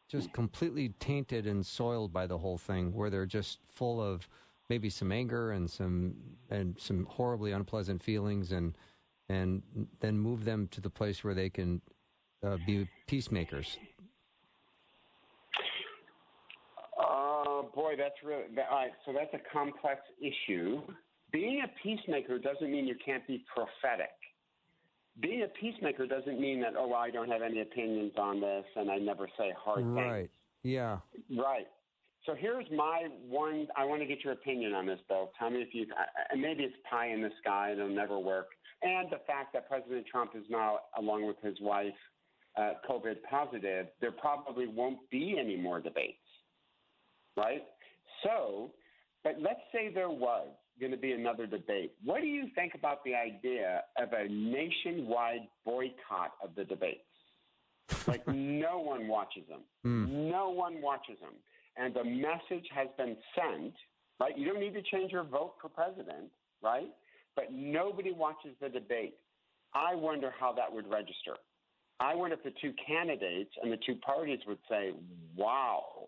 [0.08, 4.28] just completely tainted and soiled by the whole thing, where they're just full of
[4.70, 6.16] maybe some anger and some
[6.50, 8.78] and some horribly unpleasant feelings, and
[9.30, 9.64] and
[10.00, 11.82] then move them to the place where they can
[12.46, 13.80] uh, be peacemakers.
[17.00, 18.92] Oh boy, that's really that, all right.
[19.06, 20.82] So that's a complex issue.
[21.36, 24.16] Being a peacemaker doesn't mean you can't be prophetic.
[25.20, 28.90] Being a peacemaker doesn't mean that oh I don't have any opinions on this and
[28.90, 30.02] I never say hard Right.
[30.04, 30.12] things.
[30.14, 30.30] Right.
[30.64, 30.98] Yeah.
[31.38, 31.68] Right.
[32.26, 33.68] So here's my one.
[33.76, 35.32] I want to get your opinion on this, Bill.
[35.38, 35.86] Tell me if you.
[36.32, 38.48] And maybe it's pie in the sky; and it'll never work.
[38.82, 41.94] And the fact that President Trump is now, along with his wife,
[42.58, 46.18] uh, COVID positive, there probably won't be any more debates.
[47.36, 47.64] Right.
[48.24, 48.72] So,
[49.24, 50.48] but let's say there was
[50.80, 51.94] going to be another debate.
[52.04, 57.02] What do you think about the idea of a nationwide boycott of the debates?
[58.08, 59.62] like no one watches them.
[59.86, 60.32] Mm.
[60.32, 61.34] No one watches them.
[61.78, 63.74] And the message has been sent,
[64.20, 64.38] right?
[64.38, 66.32] You don't need to change your vote for president,
[66.64, 66.90] right?
[67.36, 69.16] But nobody watches the debate.
[69.74, 71.36] I wonder how that would register.
[72.00, 74.92] I wonder if the two candidates and the two parties would say,
[75.36, 76.08] wow,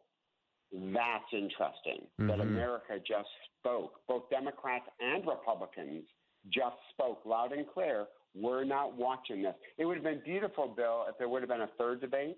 [0.71, 2.41] that's interesting that Mhm.
[2.41, 4.06] America just spoke.
[4.08, 6.08] Both Democrats and Republicans
[6.49, 8.08] just spoke loud and clear.
[8.36, 9.56] We're not watching this.
[9.77, 12.38] It would have been beautiful, Bill, if there would have been a third debate,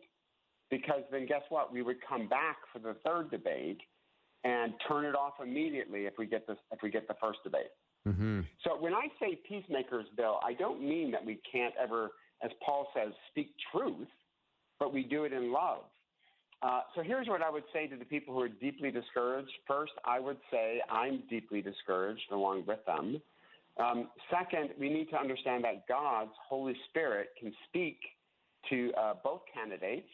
[0.69, 1.71] because then guess what?
[1.71, 3.81] We would come back for the third debate
[4.43, 7.71] and turn it off immediately if we get this if we get the first debate.
[8.07, 8.41] Mm-hmm.
[8.63, 12.11] So when I say peacemakers, Bill, I don't mean that we can't ever,
[12.41, 14.07] as Paul says, speak truth,
[14.79, 15.83] but we do it in love.
[16.61, 19.51] Uh, so here's what I would say to the people who are deeply discouraged.
[19.65, 23.21] First, I would say I'm deeply discouraged along with them.
[23.77, 27.97] Um, second, we need to understand that God's Holy Spirit can speak
[28.69, 30.09] to uh, both candidates,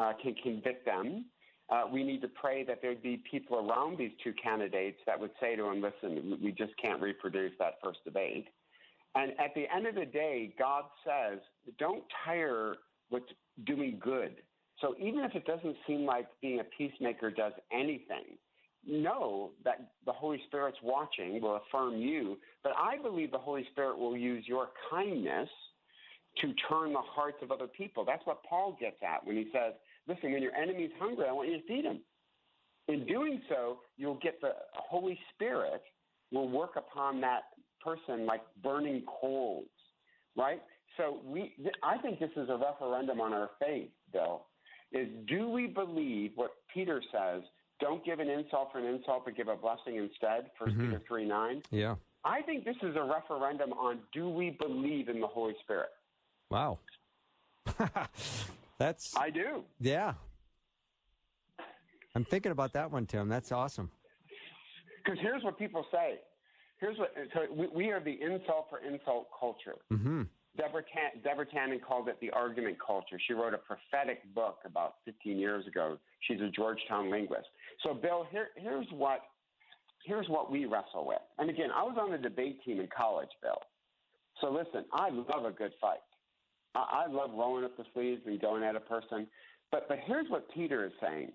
[0.00, 1.26] uh, can convict them.
[1.70, 5.30] Uh, we need to pray that there'd be people around these two candidates that would
[5.40, 8.48] say to them, listen, we just can't reproduce that first debate.
[9.14, 11.38] And at the end of the day, God says,
[11.78, 12.76] don't tire
[13.10, 13.22] with
[13.64, 14.36] doing good.
[14.80, 18.38] So even if it doesn't seem like being a peacemaker does anything,
[18.86, 22.38] know that the Holy Spirit's watching, will affirm you.
[22.62, 25.48] But I believe the Holy Spirit will use your kindness
[26.40, 28.04] to turn the hearts of other people.
[28.04, 29.74] That's what Paul gets at when he says,
[30.06, 32.00] listen, when your enemy's hungry, I want you to feed him.
[32.86, 35.82] In doing so, you'll get the Holy Spirit
[36.32, 37.42] will work upon that
[37.82, 39.66] person like burning coals,
[40.36, 40.62] right?
[40.96, 44.46] So we, I think this is a referendum on our faith, Bill.
[44.92, 47.42] Is do we believe what Peter says?
[47.80, 50.50] Don't give an insult for an insult, but give a blessing instead.
[50.60, 50.80] 1st Mhm.
[50.80, 51.62] Peter three nine.
[51.70, 51.96] Yeah.
[52.24, 55.90] I think this is a referendum on do we believe in the Holy Spirit?
[56.50, 56.78] Wow.
[58.78, 59.64] That's I do.
[59.80, 60.14] yeah.
[62.14, 63.28] I'm thinking about that one, Tim.
[63.28, 63.90] That's awesome.
[65.04, 66.18] Because here's what people say.
[66.80, 69.76] Here's what so we, we are the insult for insult culture.
[69.92, 70.22] Mm-hmm.
[70.58, 73.18] Deborah, Tan, Deborah Tannen called it the argument culture.
[73.26, 75.98] She wrote a prophetic book about 15 years ago.
[76.26, 77.46] She's a Georgetown linguist.
[77.84, 79.20] So, Bill, here, here's what
[80.04, 81.20] here's what we wrestle with.
[81.38, 83.60] And again, I was on the debate team in college, Bill.
[84.40, 85.98] So listen, I love a good fight.
[86.74, 89.26] I, I love rolling up the sleeves and going at a person.
[89.70, 91.32] But but here's what Peter is saying.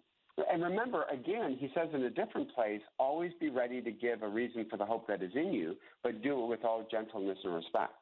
[0.52, 4.28] And remember, again, he says in a different place, always be ready to give a
[4.28, 7.54] reason for the hope that is in you, but do it with all gentleness and
[7.54, 7.94] respect.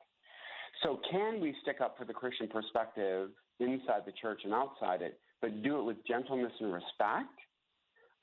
[0.83, 3.29] So, can we stick up for the Christian perspective
[3.59, 5.19] inside the church and outside it?
[5.41, 7.33] but do it with gentleness and respect,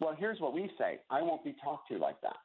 [0.00, 2.36] well, here's what we say I won't be talked to like that.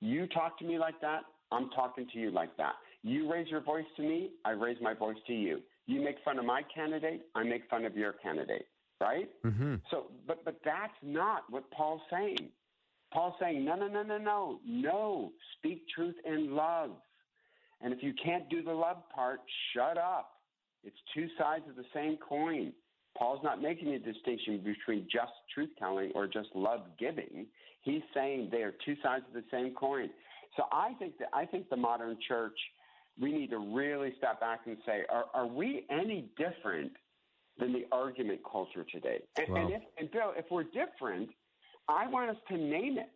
[0.00, 2.74] You talk to me like that, I'm talking to you like that.
[3.02, 5.60] You raise your voice to me, I raise my voice to you.
[5.86, 8.66] You make fun of my candidate, I make fun of your candidate,
[9.00, 9.28] right?
[9.44, 9.76] Mm-hmm.
[9.90, 12.50] So, but but that's not what Paul's saying.
[13.12, 15.32] Paul's saying, no, no, no, no, no, no.
[15.58, 16.92] Speak truth in love.
[17.82, 19.40] And if you can't do the love part,
[19.74, 20.30] shut up.
[20.84, 22.72] It's two sides of the same coin.
[23.16, 27.46] Paul's not making a distinction between just truth telling or just love giving.
[27.82, 30.10] He's saying they are two sides of the same coin.
[30.56, 32.56] So I think that I think the modern church
[33.20, 36.92] we need to really step back and say, are, are we any different
[37.58, 39.18] than the argument culture today?
[39.36, 39.56] And, Wow.
[39.60, 41.28] and, if, and Bill, if we're different,
[41.88, 43.12] I want us to name it.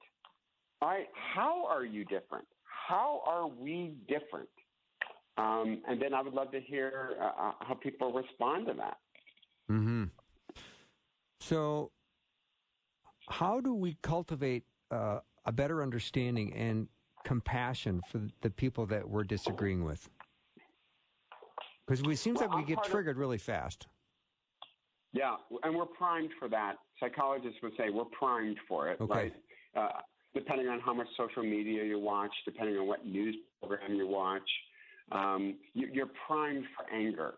[0.83, 2.47] All right, how are you different?
[2.89, 4.49] How are we different?
[5.39, 8.97] Um, and then I would love to hear uh, uh, how people respond to that.
[9.70, 10.05] Mm-hmm.
[11.41, 11.91] So,
[13.28, 16.89] how do we cultivate uh, a better understanding and
[17.24, 20.09] compassion for the people that we're disagreeing with?
[21.87, 23.87] Because it seems Well, like we I'm get part of- triggered really fast.
[25.12, 26.74] Yeah, and we're primed for that.
[27.01, 29.14] Psychologists would say we're primed for it, Okay.
[29.14, 29.32] right?
[29.74, 30.01] Uh,
[30.34, 34.49] depending on how much social media you watch, depending on what news program you watch,
[35.12, 37.34] um, you, you're primed for anger.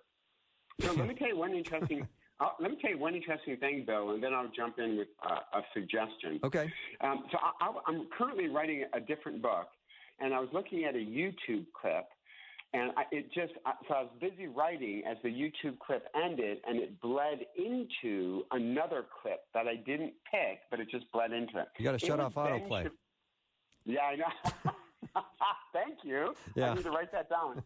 [0.81, 2.07] So let me tell you one interesting.
[2.41, 5.09] Uh, let me tell you one interesting thing, Bill, and then I'll jump in with
[5.29, 6.39] uh, a suggestion.
[6.45, 6.73] Okay.
[7.01, 9.67] Um, so I, I'm currently writing a different book,
[10.21, 12.07] and I was looking at a YouTube clip,
[12.75, 16.59] and I, it just I, so I was busy writing as the YouTube clip ended,
[16.65, 21.59] and it bled into another clip that I didn't pick, but it just bled into
[21.59, 21.67] it.
[21.77, 22.89] You got to shut off autoplay.
[23.85, 24.73] Yeah, I know.
[25.73, 26.35] Thank you.
[26.55, 26.71] Yeah.
[26.71, 27.63] I need to write that down.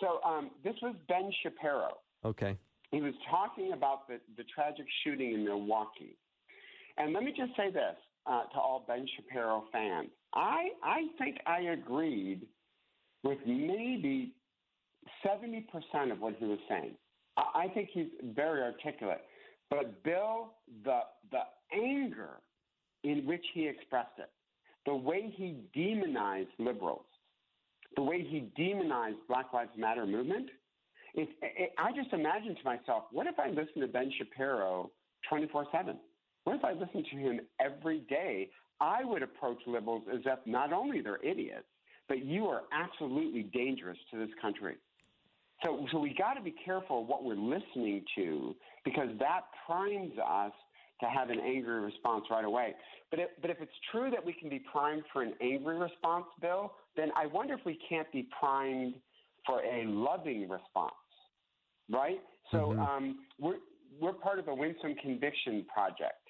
[0.00, 1.88] So um, this was Ben Shapiro
[2.24, 2.56] Okay.
[2.92, 6.16] he was talking about the, the tragic shooting in Milwaukee.
[6.96, 10.08] And let me just say this uh, to all Ben Shapiro fans.
[10.34, 12.42] I, I think I agreed
[13.22, 14.34] with maybe
[15.24, 15.64] 70%
[16.12, 16.92] of what he was saying.
[17.36, 19.22] I, I think he's very articulate.
[19.70, 21.42] But Bill, the, the
[21.76, 22.40] anger
[23.04, 24.30] in which he expressed it,
[24.88, 27.04] the way he demonized liberals,
[27.94, 30.48] the way he demonized Black Lives Matter movement,
[31.12, 34.90] it, it, I just imagine to myself, what if I listened to Ben Shapiro
[35.28, 35.98] 24 7?
[36.44, 38.48] What if I listened to him every day?
[38.80, 41.66] I would approach liberals as if not only they're idiots,
[42.08, 44.76] but you are absolutely dangerous to this country.
[45.62, 50.52] So, so we got to be careful what we're listening to because that primes us
[51.00, 52.74] to have an angry response right away.
[53.10, 56.26] But if, but if it's true that we can be primed for an angry response,
[56.40, 58.94] Bill, then I wonder if we can't be primed
[59.46, 60.92] for a loving response,
[61.88, 62.20] right?
[62.50, 62.78] So Mhm.
[62.78, 63.58] um, we're
[64.00, 66.22] we're part of a Winsome Conviction project.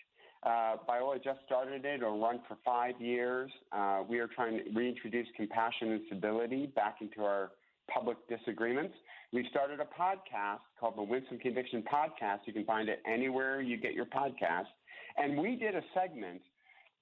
[0.44, 2.00] Uh, Biola just started it.
[2.00, 3.50] It'll run for five years.
[3.72, 7.50] Uh, we are trying to reintroduce compassion and civility back into our
[7.92, 8.94] public disagreements.
[9.31, 12.39] We've started a podcast called the Winsome Conviction Podcast.
[12.47, 14.68] You can find it anywhere you get your podcast.
[15.18, 16.41] And we did a segment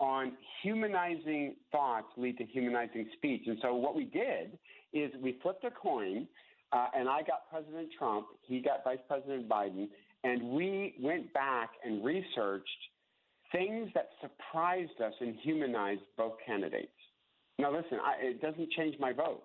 [0.01, 3.43] on humanizing thoughts lead to humanizing speech.
[3.47, 4.59] And so what we did
[4.93, 6.27] is we flipped a coin,
[6.72, 9.89] uh, and I got President Trump, he got Vice President Biden,
[10.24, 12.66] and we went back and researched
[13.53, 16.91] things that surprised us and humanized both candidates.
[17.61, 19.45] Now, listen, I, it doesn't change my vote.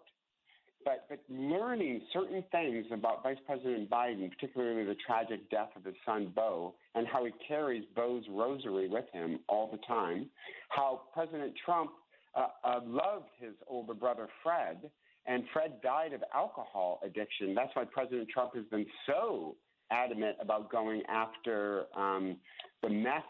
[0.83, 5.95] But, but learning certain things about Vice President Biden, particularly the tragic death of his
[6.05, 10.29] son Bo, and how he carries Bo's rosary with him all the time,
[10.69, 11.91] how President Trump
[12.35, 14.89] uh, uh, loved his older brother Fred,
[15.27, 17.53] and Fred died of alcohol addiction.
[17.53, 19.55] That's why President Trump has been so
[19.91, 22.37] adamant about going after um,
[22.81, 23.23] the meth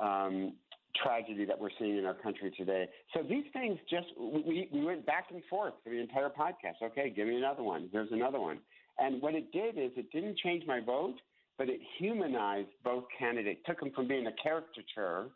[0.00, 0.54] um,
[1.02, 2.88] tragedy that we're seeing in our country today.
[3.14, 6.82] So these things just, we, we went back and forth for the entire podcast.
[6.82, 7.88] Okay, give me another one.
[7.92, 8.58] There's another one.
[8.98, 11.16] And what it did is it didn't change my vote,
[11.58, 15.28] but it humanized both candidates, took them from being a caricature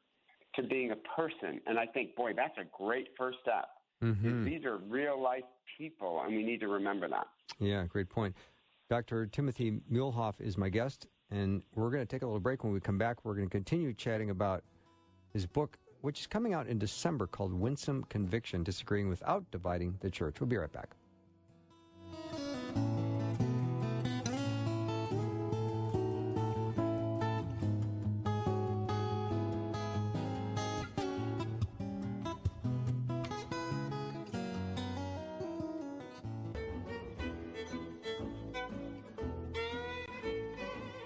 [0.56, 1.60] to being a person.
[1.66, 3.68] And I think, boy, that's a great first step.
[4.00, 5.44] hmm These are real life
[5.78, 7.26] people, and we need to remember that.
[7.58, 8.34] Yeah, great point.
[8.90, 9.26] Dr.
[9.26, 12.64] Timothy Muehlhoff is my guest, and we're going to take a little break.
[12.64, 14.62] When we come back, we're going to continue chatting about
[15.34, 20.08] his book, which is coming out in December called Winsome Conviction Disagreeing Without Dividing the
[20.08, 20.40] Church.
[20.40, 20.94] We'll be right back.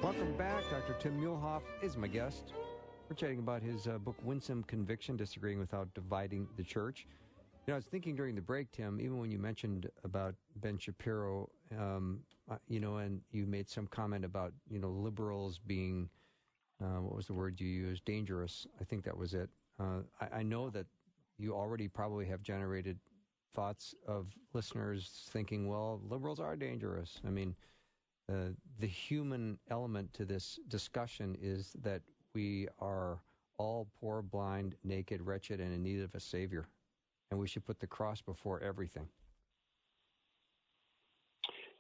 [0.03, 0.97] Welcome back Dr.
[1.01, 2.53] Tim Muehlhoff is my guest.
[3.09, 7.07] We're chatting about his uh, book, Winsome Conviction Disagreeing Without Dividing the Church.
[7.67, 10.77] You know, I was thinking during the break, Tim, even when you mentioned about Ben
[10.77, 11.49] Shapiro,
[11.79, 16.11] um, uh, you know, and you made some comment about, you know, liberals being,
[16.83, 18.05] uh, what was the word you used?
[18.05, 18.67] Dangerous.
[18.79, 19.49] I think that was it.
[19.81, 20.85] Uh, I, I know that
[21.39, 22.99] you already probably have generated
[23.55, 27.23] thoughts of listeners thinking, well, liberals are dangerous.
[27.27, 27.55] I mean,
[28.31, 32.03] uh, the human element to this discussion is that
[32.35, 33.19] we are
[33.59, 36.69] all poor, blind, naked, wretched, and in need of a Savior.
[37.31, 39.09] And we should put the cross before everything.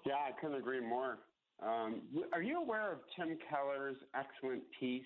[0.04, 1.18] Yeah, I couldn't agree more.
[1.62, 5.02] Um, are you aware of Tim Keller's excellent piece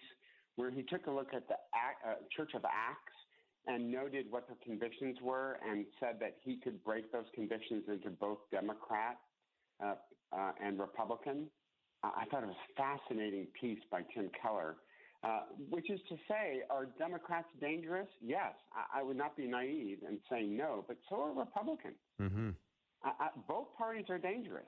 [0.56, 3.12] where he took a look at the uh, Church of Acts
[3.66, 8.10] and noted what the convictions were and said that he could break those convictions into
[8.10, 9.18] both Democrat
[9.82, 9.94] uh,
[10.36, 11.46] uh, and Republican.
[12.02, 14.76] I thought it was a fascinating piece by Tim Keller,
[15.24, 18.08] uh, which is to say, are Democrats dangerous?
[18.20, 18.54] Yes.
[18.74, 21.94] I, I, would not be naive and say no, but so are Republicans.
[22.20, 22.50] Mm-hmm.
[23.04, 24.64] I, both parties are dangerous.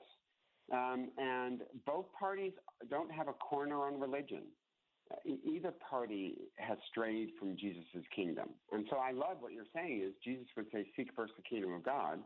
[0.71, 2.53] Um, and both parties
[2.89, 4.43] don't have a corner on religion.
[5.11, 7.83] Uh, either party has strayed from Jesus'
[8.15, 8.49] kingdom.
[8.71, 11.73] And so I love what you're saying is Jesus would say, seek first the kingdom
[11.73, 12.19] of God.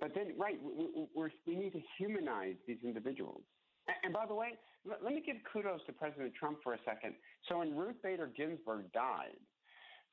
[0.00, 3.42] But then, right, we, we need to humanize these individuals.
[3.86, 4.54] And, and by the way,
[4.88, 7.14] let, let, me give kudos to President Trump for a second.
[7.48, 9.38] So when Ruth Bader Ginsburg died,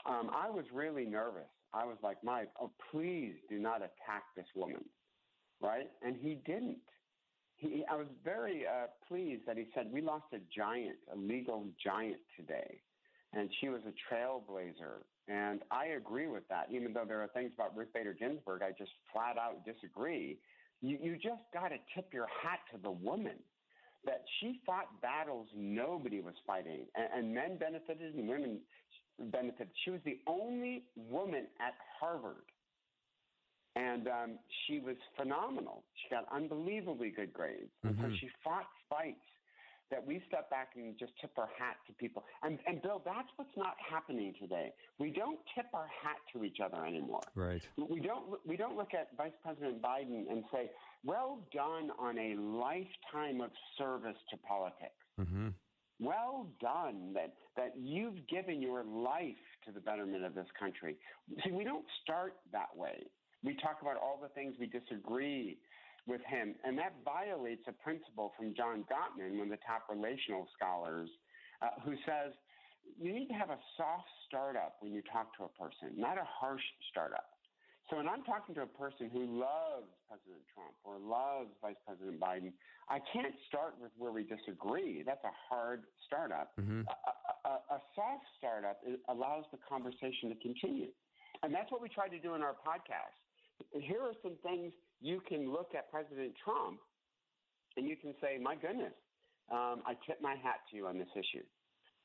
[0.06, 1.50] um, I was really nervous.
[1.74, 4.86] I was like, Mike, oh, please do not attack this woman,
[5.62, 5.90] right?
[6.02, 6.78] And he didn't.
[7.58, 11.66] He, I was very uh, pleased that he said, We lost a giant, a legal
[11.84, 12.80] giant today.
[13.34, 17.52] And she was a trailblazer and I agree with that, even though there are things
[17.54, 20.38] about Ruth Bader Ginsburg I just flat out disagree.
[20.82, 23.36] You, you just got to tip your hat to the woman
[24.06, 28.60] that she fought battles nobody was fighting, and, and men benefited and women
[29.32, 29.70] benefited.
[29.84, 32.45] She was the only woman at Harvard,
[33.76, 35.84] and um, she was phenomenal.
[36.02, 37.88] She got unbelievably good grades, mm-hmm.
[38.04, 39.20] and so she fought fights
[39.89, 42.24] that we step back and just tip our hat to people.
[42.43, 44.74] And, and Bill, that's what's not happening today.
[45.00, 47.22] We don't tip our hat to each other anymore.
[47.36, 47.62] Right.
[47.78, 50.70] We don't, we don't look at Vice President Biden and say,
[51.08, 55.01] well done on a lifetime of service to politics.
[55.20, 55.47] Mm-hmm.
[55.99, 60.97] Well done that, that you've given your life to the betterment of this country.
[61.43, 63.08] See, we don't start that way.
[63.43, 65.58] We talk about all the things we disagree
[66.05, 66.55] with him.
[66.64, 71.10] And that violates a principle from John Gottman, one of the top relational scholars,
[71.62, 72.34] uh, who says
[72.99, 76.26] you need to have a soft startup when you talk to a person, not a
[76.26, 77.37] harsh startup.
[77.90, 82.20] So when I'm talking to a person who loves President Trump or loves Vice President
[82.20, 82.52] Biden,
[82.92, 85.04] I can't start with where we disagree.
[85.06, 86.52] That's a hard startup.
[86.60, 86.84] Mm-hmm.
[86.84, 90.92] A, a, a, soft startup allows the conversation to continue.
[91.44, 93.16] And that's what we try to do in our podcast.
[93.72, 96.80] Here are some things you can look at President Trump
[97.78, 98.94] and you can say, my goodness,
[99.50, 101.46] um, I tip my hat to you on this issue.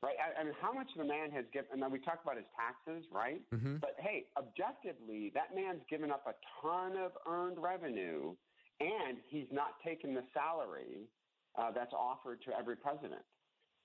[0.03, 0.16] Right?
[0.18, 2.50] I, I mean, how much the man has given, and then we talk about his
[2.59, 3.40] taxes, right?
[3.55, 3.76] Mm-hmm.
[3.76, 8.34] But hey, objectively, that man's given up a ton of earned revenue
[8.80, 11.07] and he's not taken the salary
[11.59, 13.22] uh, that's offered to every president.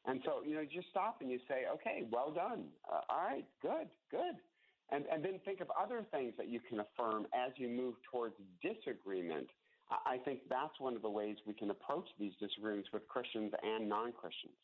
[0.05, 2.65] And so, you know, you just stop and you say, okay, well done.
[2.89, 4.39] Uh, all right, good, good.
[4.89, 8.35] And, and then think of other things that you can affirm as you move towards
[8.63, 9.47] disagreement.
[9.91, 13.87] I think that's one of the ways we can approach these disagreements with Christians and
[13.87, 14.55] non Christians.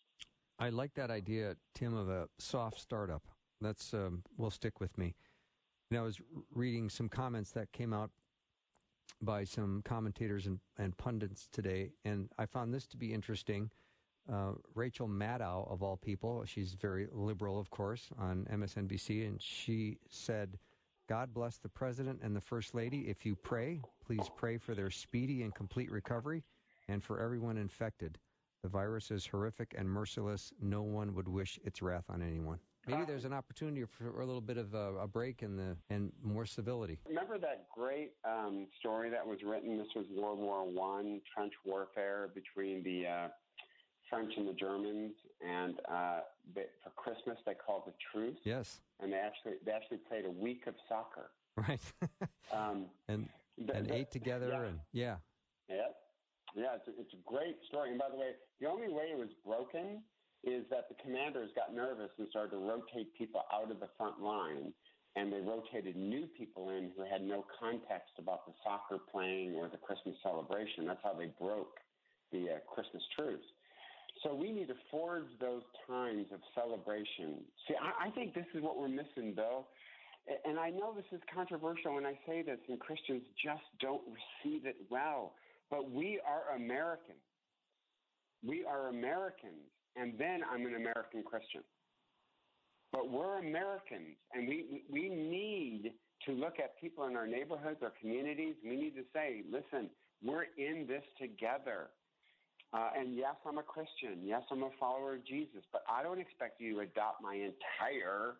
[0.60, 3.24] I like that idea, Tim, of a soft startup.
[3.62, 5.16] That's um, will stick with me.
[5.90, 6.20] And I was
[6.54, 8.12] reading some comments that came out
[9.22, 13.70] by some commentators and, and pundits today, and I found this to be interesting
[14.32, 19.98] uh, Rachel Maddow, of all people, she's very liberal, of course, on MSNBC, and she
[20.10, 20.58] said,
[21.10, 23.10] God bless the president and the first lady.
[23.10, 26.44] If you pray, please pray for their speedy and complete recovery
[26.88, 28.18] and for everyone infected.
[28.64, 30.54] The virus is horrific and merciless.
[30.62, 32.60] No one would wish its wrath on anyone.
[32.88, 36.12] Maybe there's an opportunity for a little bit of a, a break in the and
[36.22, 37.00] more civility.
[37.08, 39.78] Remember that great um, story that was written?
[39.78, 43.28] This was World War One trench warfare between the uh,
[44.10, 45.14] French and the Germans,
[45.46, 46.20] and uh,
[46.56, 48.38] they, for Christmas they called the truce.
[48.44, 51.32] Yes, and they actually they actually played a week of soccer.
[51.56, 51.82] Right.
[52.54, 54.68] um, and the, and the, ate together yeah.
[54.68, 55.16] and yeah.
[55.70, 55.88] Yeah,
[56.56, 56.76] yeah.
[56.78, 57.90] It's a, it's a great story.
[57.90, 58.32] And by the way,
[58.62, 60.02] the only way it was broken
[60.44, 64.22] is that the commanders got nervous and started to rotate people out of the front
[64.22, 64.74] line.
[65.16, 69.70] And they rotated new people in who had no context about the soccer playing or
[69.70, 70.88] the Christmas celebration.
[70.88, 71.78] That's how they broke
[72.32, 73.46] the uh, Christmas truce.
[74.24, 77.46] So we need to forge those times of celebration.
[77.68, 79.68] See, I, I think this is what we're missing, Bill.
[80.46, 84.66] And I know this is controversial when I say this, and Christians just don't receive
[84.66, 85.34] it well.
[85.74, 87.16] But we are American.
[88.46, 89.66] We are Americans,
[89.96, 91.64] and then I'm an American Christian.
[92.92, 95.94] But we're Americans, and we we need
[96.28, 98.54] to look at people in our neighborhoods, our communities.
[98.64, 99.90] We need to say, listen,
[100.24, 101.90] we're in this together.
[102.72, 104.20] Uh, and yes, I'm a Christian.
[104.24, 105.64] Yes, I'm a follower of Jesus.
[105.72, 108.36] But I don't expect you to adopt my entire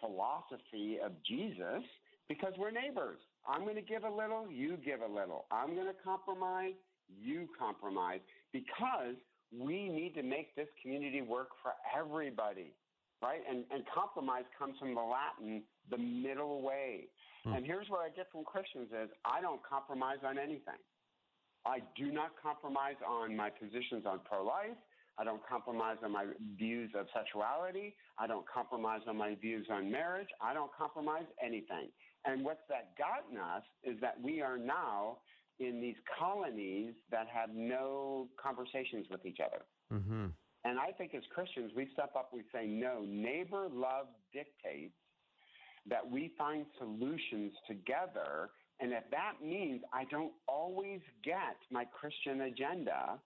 [0.00, 1.82] philosophy of Jesus
[2.28, 3.18] because we're neighbors.
[3.46, 5.46] I'm going to give a little, you give a little.
[5.50, 6.74] I'm going to compromise,
[7.08, 8.20] you compromise
[8.52, 9.16] because
[9.52, 12.72] we need to make this community work for everybody,
[13.22, 13.40] right?
[13.48, 17.08] And, and compromise comes from the Latin, the middle way.
[17.44, 17.54] Hmm.
[17.54, 20.80] And here's what I get from Christians is I don't compromise on anything.
[21.66, 24.76] I do not compromise on my positions on pro-life.
[25.16, 26.26] I don't compromise on my
[26.58, 27.94] views of sexuality.
[28.18, 30.28] I don't compromise on my views on marriage.
[30.40, 31.88] I don't compromise anything.
[32.24, 35.18] And what's that gotten us is that we are now
[35.60, 39.64] in these colonies that have no conversations with each other.
[39.92, 40.26] Mm-hmm.
[40.64, 44.94] And I think as Christians, we step up, we say, no, neighbor love dictates
[45.86, 48.48] that we find solutions together.
[48.80, 53.20] And if that means I don't always get my Christian agenda,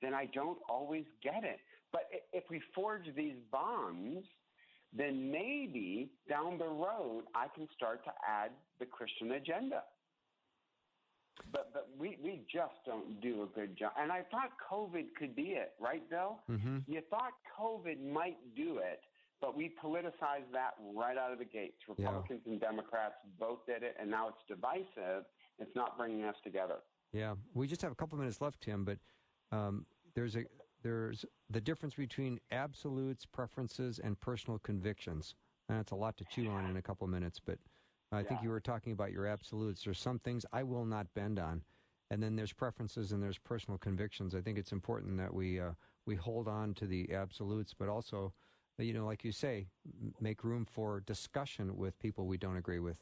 [0.00, 1.58] then I don't always get it.
[1.92, 2.02] But
[2.32, 4.24] if we forge these bonds,
[4.96, 9.82] then maybe down the road I can start to add the Christian agenda.
[11.52, 13.92] But but we, we just don't do a good job.
[13.98, 16.38] And I thought COVID could be it, right, Bill?
[16.48, 16.78] Mm-hmm.
[16.86, 19.00] You thought COVID might do it,
[19.40, 21.76] but we politicized that right out of the gates.
[21.88, 22.52] Republicans yeah.
[22.52, 25.24] and Democrats both did it, and now it's divisive.
[25.58, 26.76] It's not bringing us together.
[27.12, 28.84] Yeah, we just have a couple minutes left, Tim.
[28.84, 28.98] But
[29.50, 30.44] um, there's a
[30.84, 35.34] there's the difference between absolutes, preferences, and personal convictions.
[35.68, 37.58] And that's a lot to chew on in a couple of minutes, but
[38.12, 38.28] I yeah.
[38.28, 39.82] think you were talking about your absolutes.
[39.82, 41.62] There's some things I will not bend on,
[42.10, 44.34] and then there's preferences and there's personal convictions.
[44.34, 45.70] I think it's important that we uh,
[46.04, 48.34] we hold on to the absolutes, but also,
[48.78, 49.68] you know, like you say,
[50.20, 52.98] make room for discussion with people we don't agree with.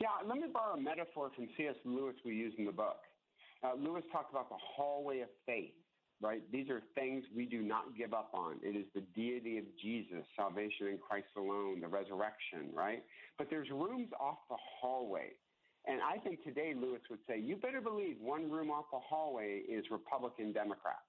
[0.00, 1.76] Yeah, let me borrow a metaphor from C.S.
[1.84, 2.96] Lewis we use in the book.
[3.62, 5.74] Uh, Lewis talked about the hallway of faith,
[6.20, 6.42] right?
[6.52, 8.56] These are things we do not give up on.
[8.62, 13.02] It is the deity of Jesus, salvation in Christ alone, the resurrection, right?
[13.38, 15.32] But there's rooms off the hallway.
[15.86, 19.62] And I think today Lewis would say, you better believe one room off the hallway
[19.66, 21.00] is Republican Democrat,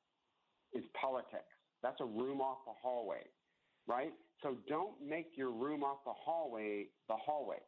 [0.74, 1.52] is politics.
[1.84, 3.24] That's a room off the hallway,
[3.88, 4.14] right?
[4.42, 7.60] So don't make your room off the hallway the hallway.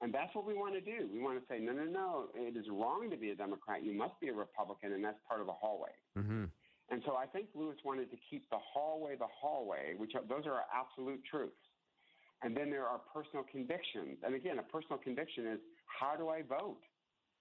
[0.00, 1.08] And that's what we want to do.
[1.12, 3.84] We want to say, no, no, no, it is wrong to be a Democrat.
[3.84, 5.90] You must be a Republican, and that's part of the hallway.
[6.16, 6.44] Mm-hmm.
[6.90, 10.46] And so I think Lewis wanted to keep the hallway the hallway, which are, those
[10.46, 11.52] are our absolute truths.
[12.42, 14.18] And then there are personal convictions.
[14.22, 16.80] And again, a personal conviction is how do I vote?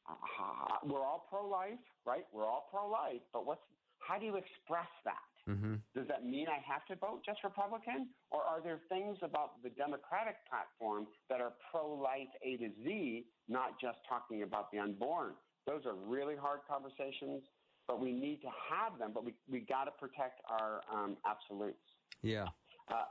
[0.10, 2.26] Uh, we're all pro-life, right?
[2.32, 3.62] We're all pro-life, but what's
[4.00, 5.52] how do you express that?
[5.52, 5.76] Mm-hmm.
[5.96, 8.10] Does that mean I have to vote just Republican?
[8.32, 13.26] Or are there things about the Democratic platform that are pro life A to Z,
[13.48, 15.34] not just talking about the unborn?
[15.66, 17.44] Those are really hard conversations,
[17.88, 21.80] but we need to have them, but we, we got to protect our um, absolutes.
[22.22, 22.46] Yeah.
[22.90, 23.06] Uh,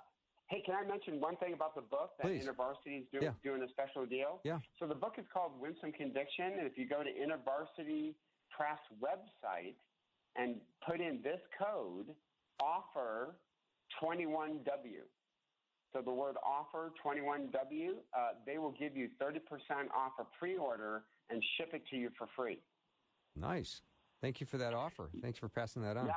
[0.48, 2.46] hey, can I mention one thing about the book that Please.
[2.46, 3.30] InterVarsity is doing, yeah.
[3.42, 4.40] doing a special deal?
[4.44, 4.58] Yeah.
[4.78, 8.14] So the book is called Winsome Conviction, and if you go to InterVarsity
[8.50, 9.74] Press website
[10.36, 10.56] and
[10.86, 12.14] put in this code,
[12.60, 13.36] offer
[14.02, 14.60] 21W.
[15.92, 19.38] So the word offer 21W, uh, they will give you 30%
[19.96, 22.58] off a pre-order and ship it to you for free.
[23.34, 23.80] Nice.
[24.20, 25.10] Thank you for that offer.
[25.22, 26.06] Thanks for passing that on.
[26.06, 26.14] Yeah.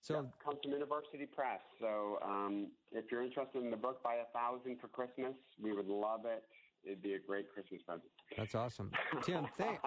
[0.00, 1.60] So yep, comes from InterVarsity Press.
[1.80, 5.34] So um, if you're interested in the book, buy a thousand for Christmas.
[5.60, 6.42] We would love it.
[6.84, 8.10] It'd be a great Christmas present.
[8.36, 8.90] That's awesome,
[9.22, 9.46] Tim.
[9.56, 9.78] Thank,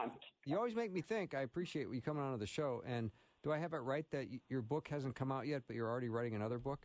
[0.46, 1.34] you always make me think.
[1.34, 3.12] I appreciate you coming on to the show and.
[3.44, 6.10] Do I have it right that your book hasn't come out yet, but you're already
[6.10, 6.80] writing another book?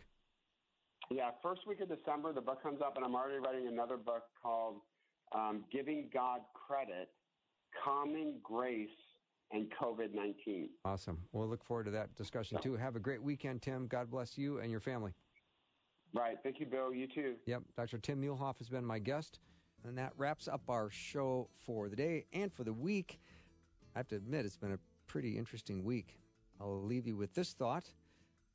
[1.10, 4.24] Yeah, first week of December, the book comes up, and I'm already writing another book
[4.42, 4.76] called
[5.34, 7.08] um, Giving God Credit
[7.82, 8.90] Common Grace
[9.52, 10.68] and COVID 19.
[10.84, 11.18] Awesome.
[11.32, 12.76] We'll look forward to that discussion too.
[12.76, 13.86] Have a great weekend, Tim.
[13.86, 15.12] God bless you and your family.
[16.12, 16.36] Right.
[16.42, 16.92] Thank you, Bill.
[16.92, 17.34] You too.
[17.46, 17.62] Yep.
[17.76, 17.98] Dr.
[17.98, 19.38] Tim Muehlhoff has been my guest.
[19.86, 23.18] And that wraps up our show for the day and for the week.
[23.94, 26.18] I have to admit, it's been a pretty interesting week.
[26.60, 27.84] I'll leave you with this thought.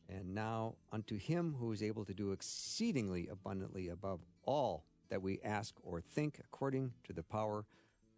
[0.07, 5.39] And now unto him who is able to do exceedingly abundantly above all that we
[5.43, 7.65] ask or think, according to the power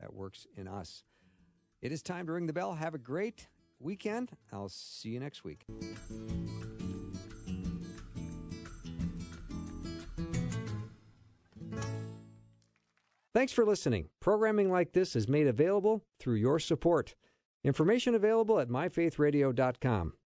[0.02, 1.04] that works in us.
[1.82, 2.76] It is time to ring the bell.
[2.76, 3.48] Have a great
[3.80, 4.32] weekend.
[4.52, 5.66] I'll see you next week.
[13.34, 14.10] Thanks for listening.
[14.20, 17.14] Programming like this is made available through your support.
[17.64, 20.14] Information available at myfaithradio.com.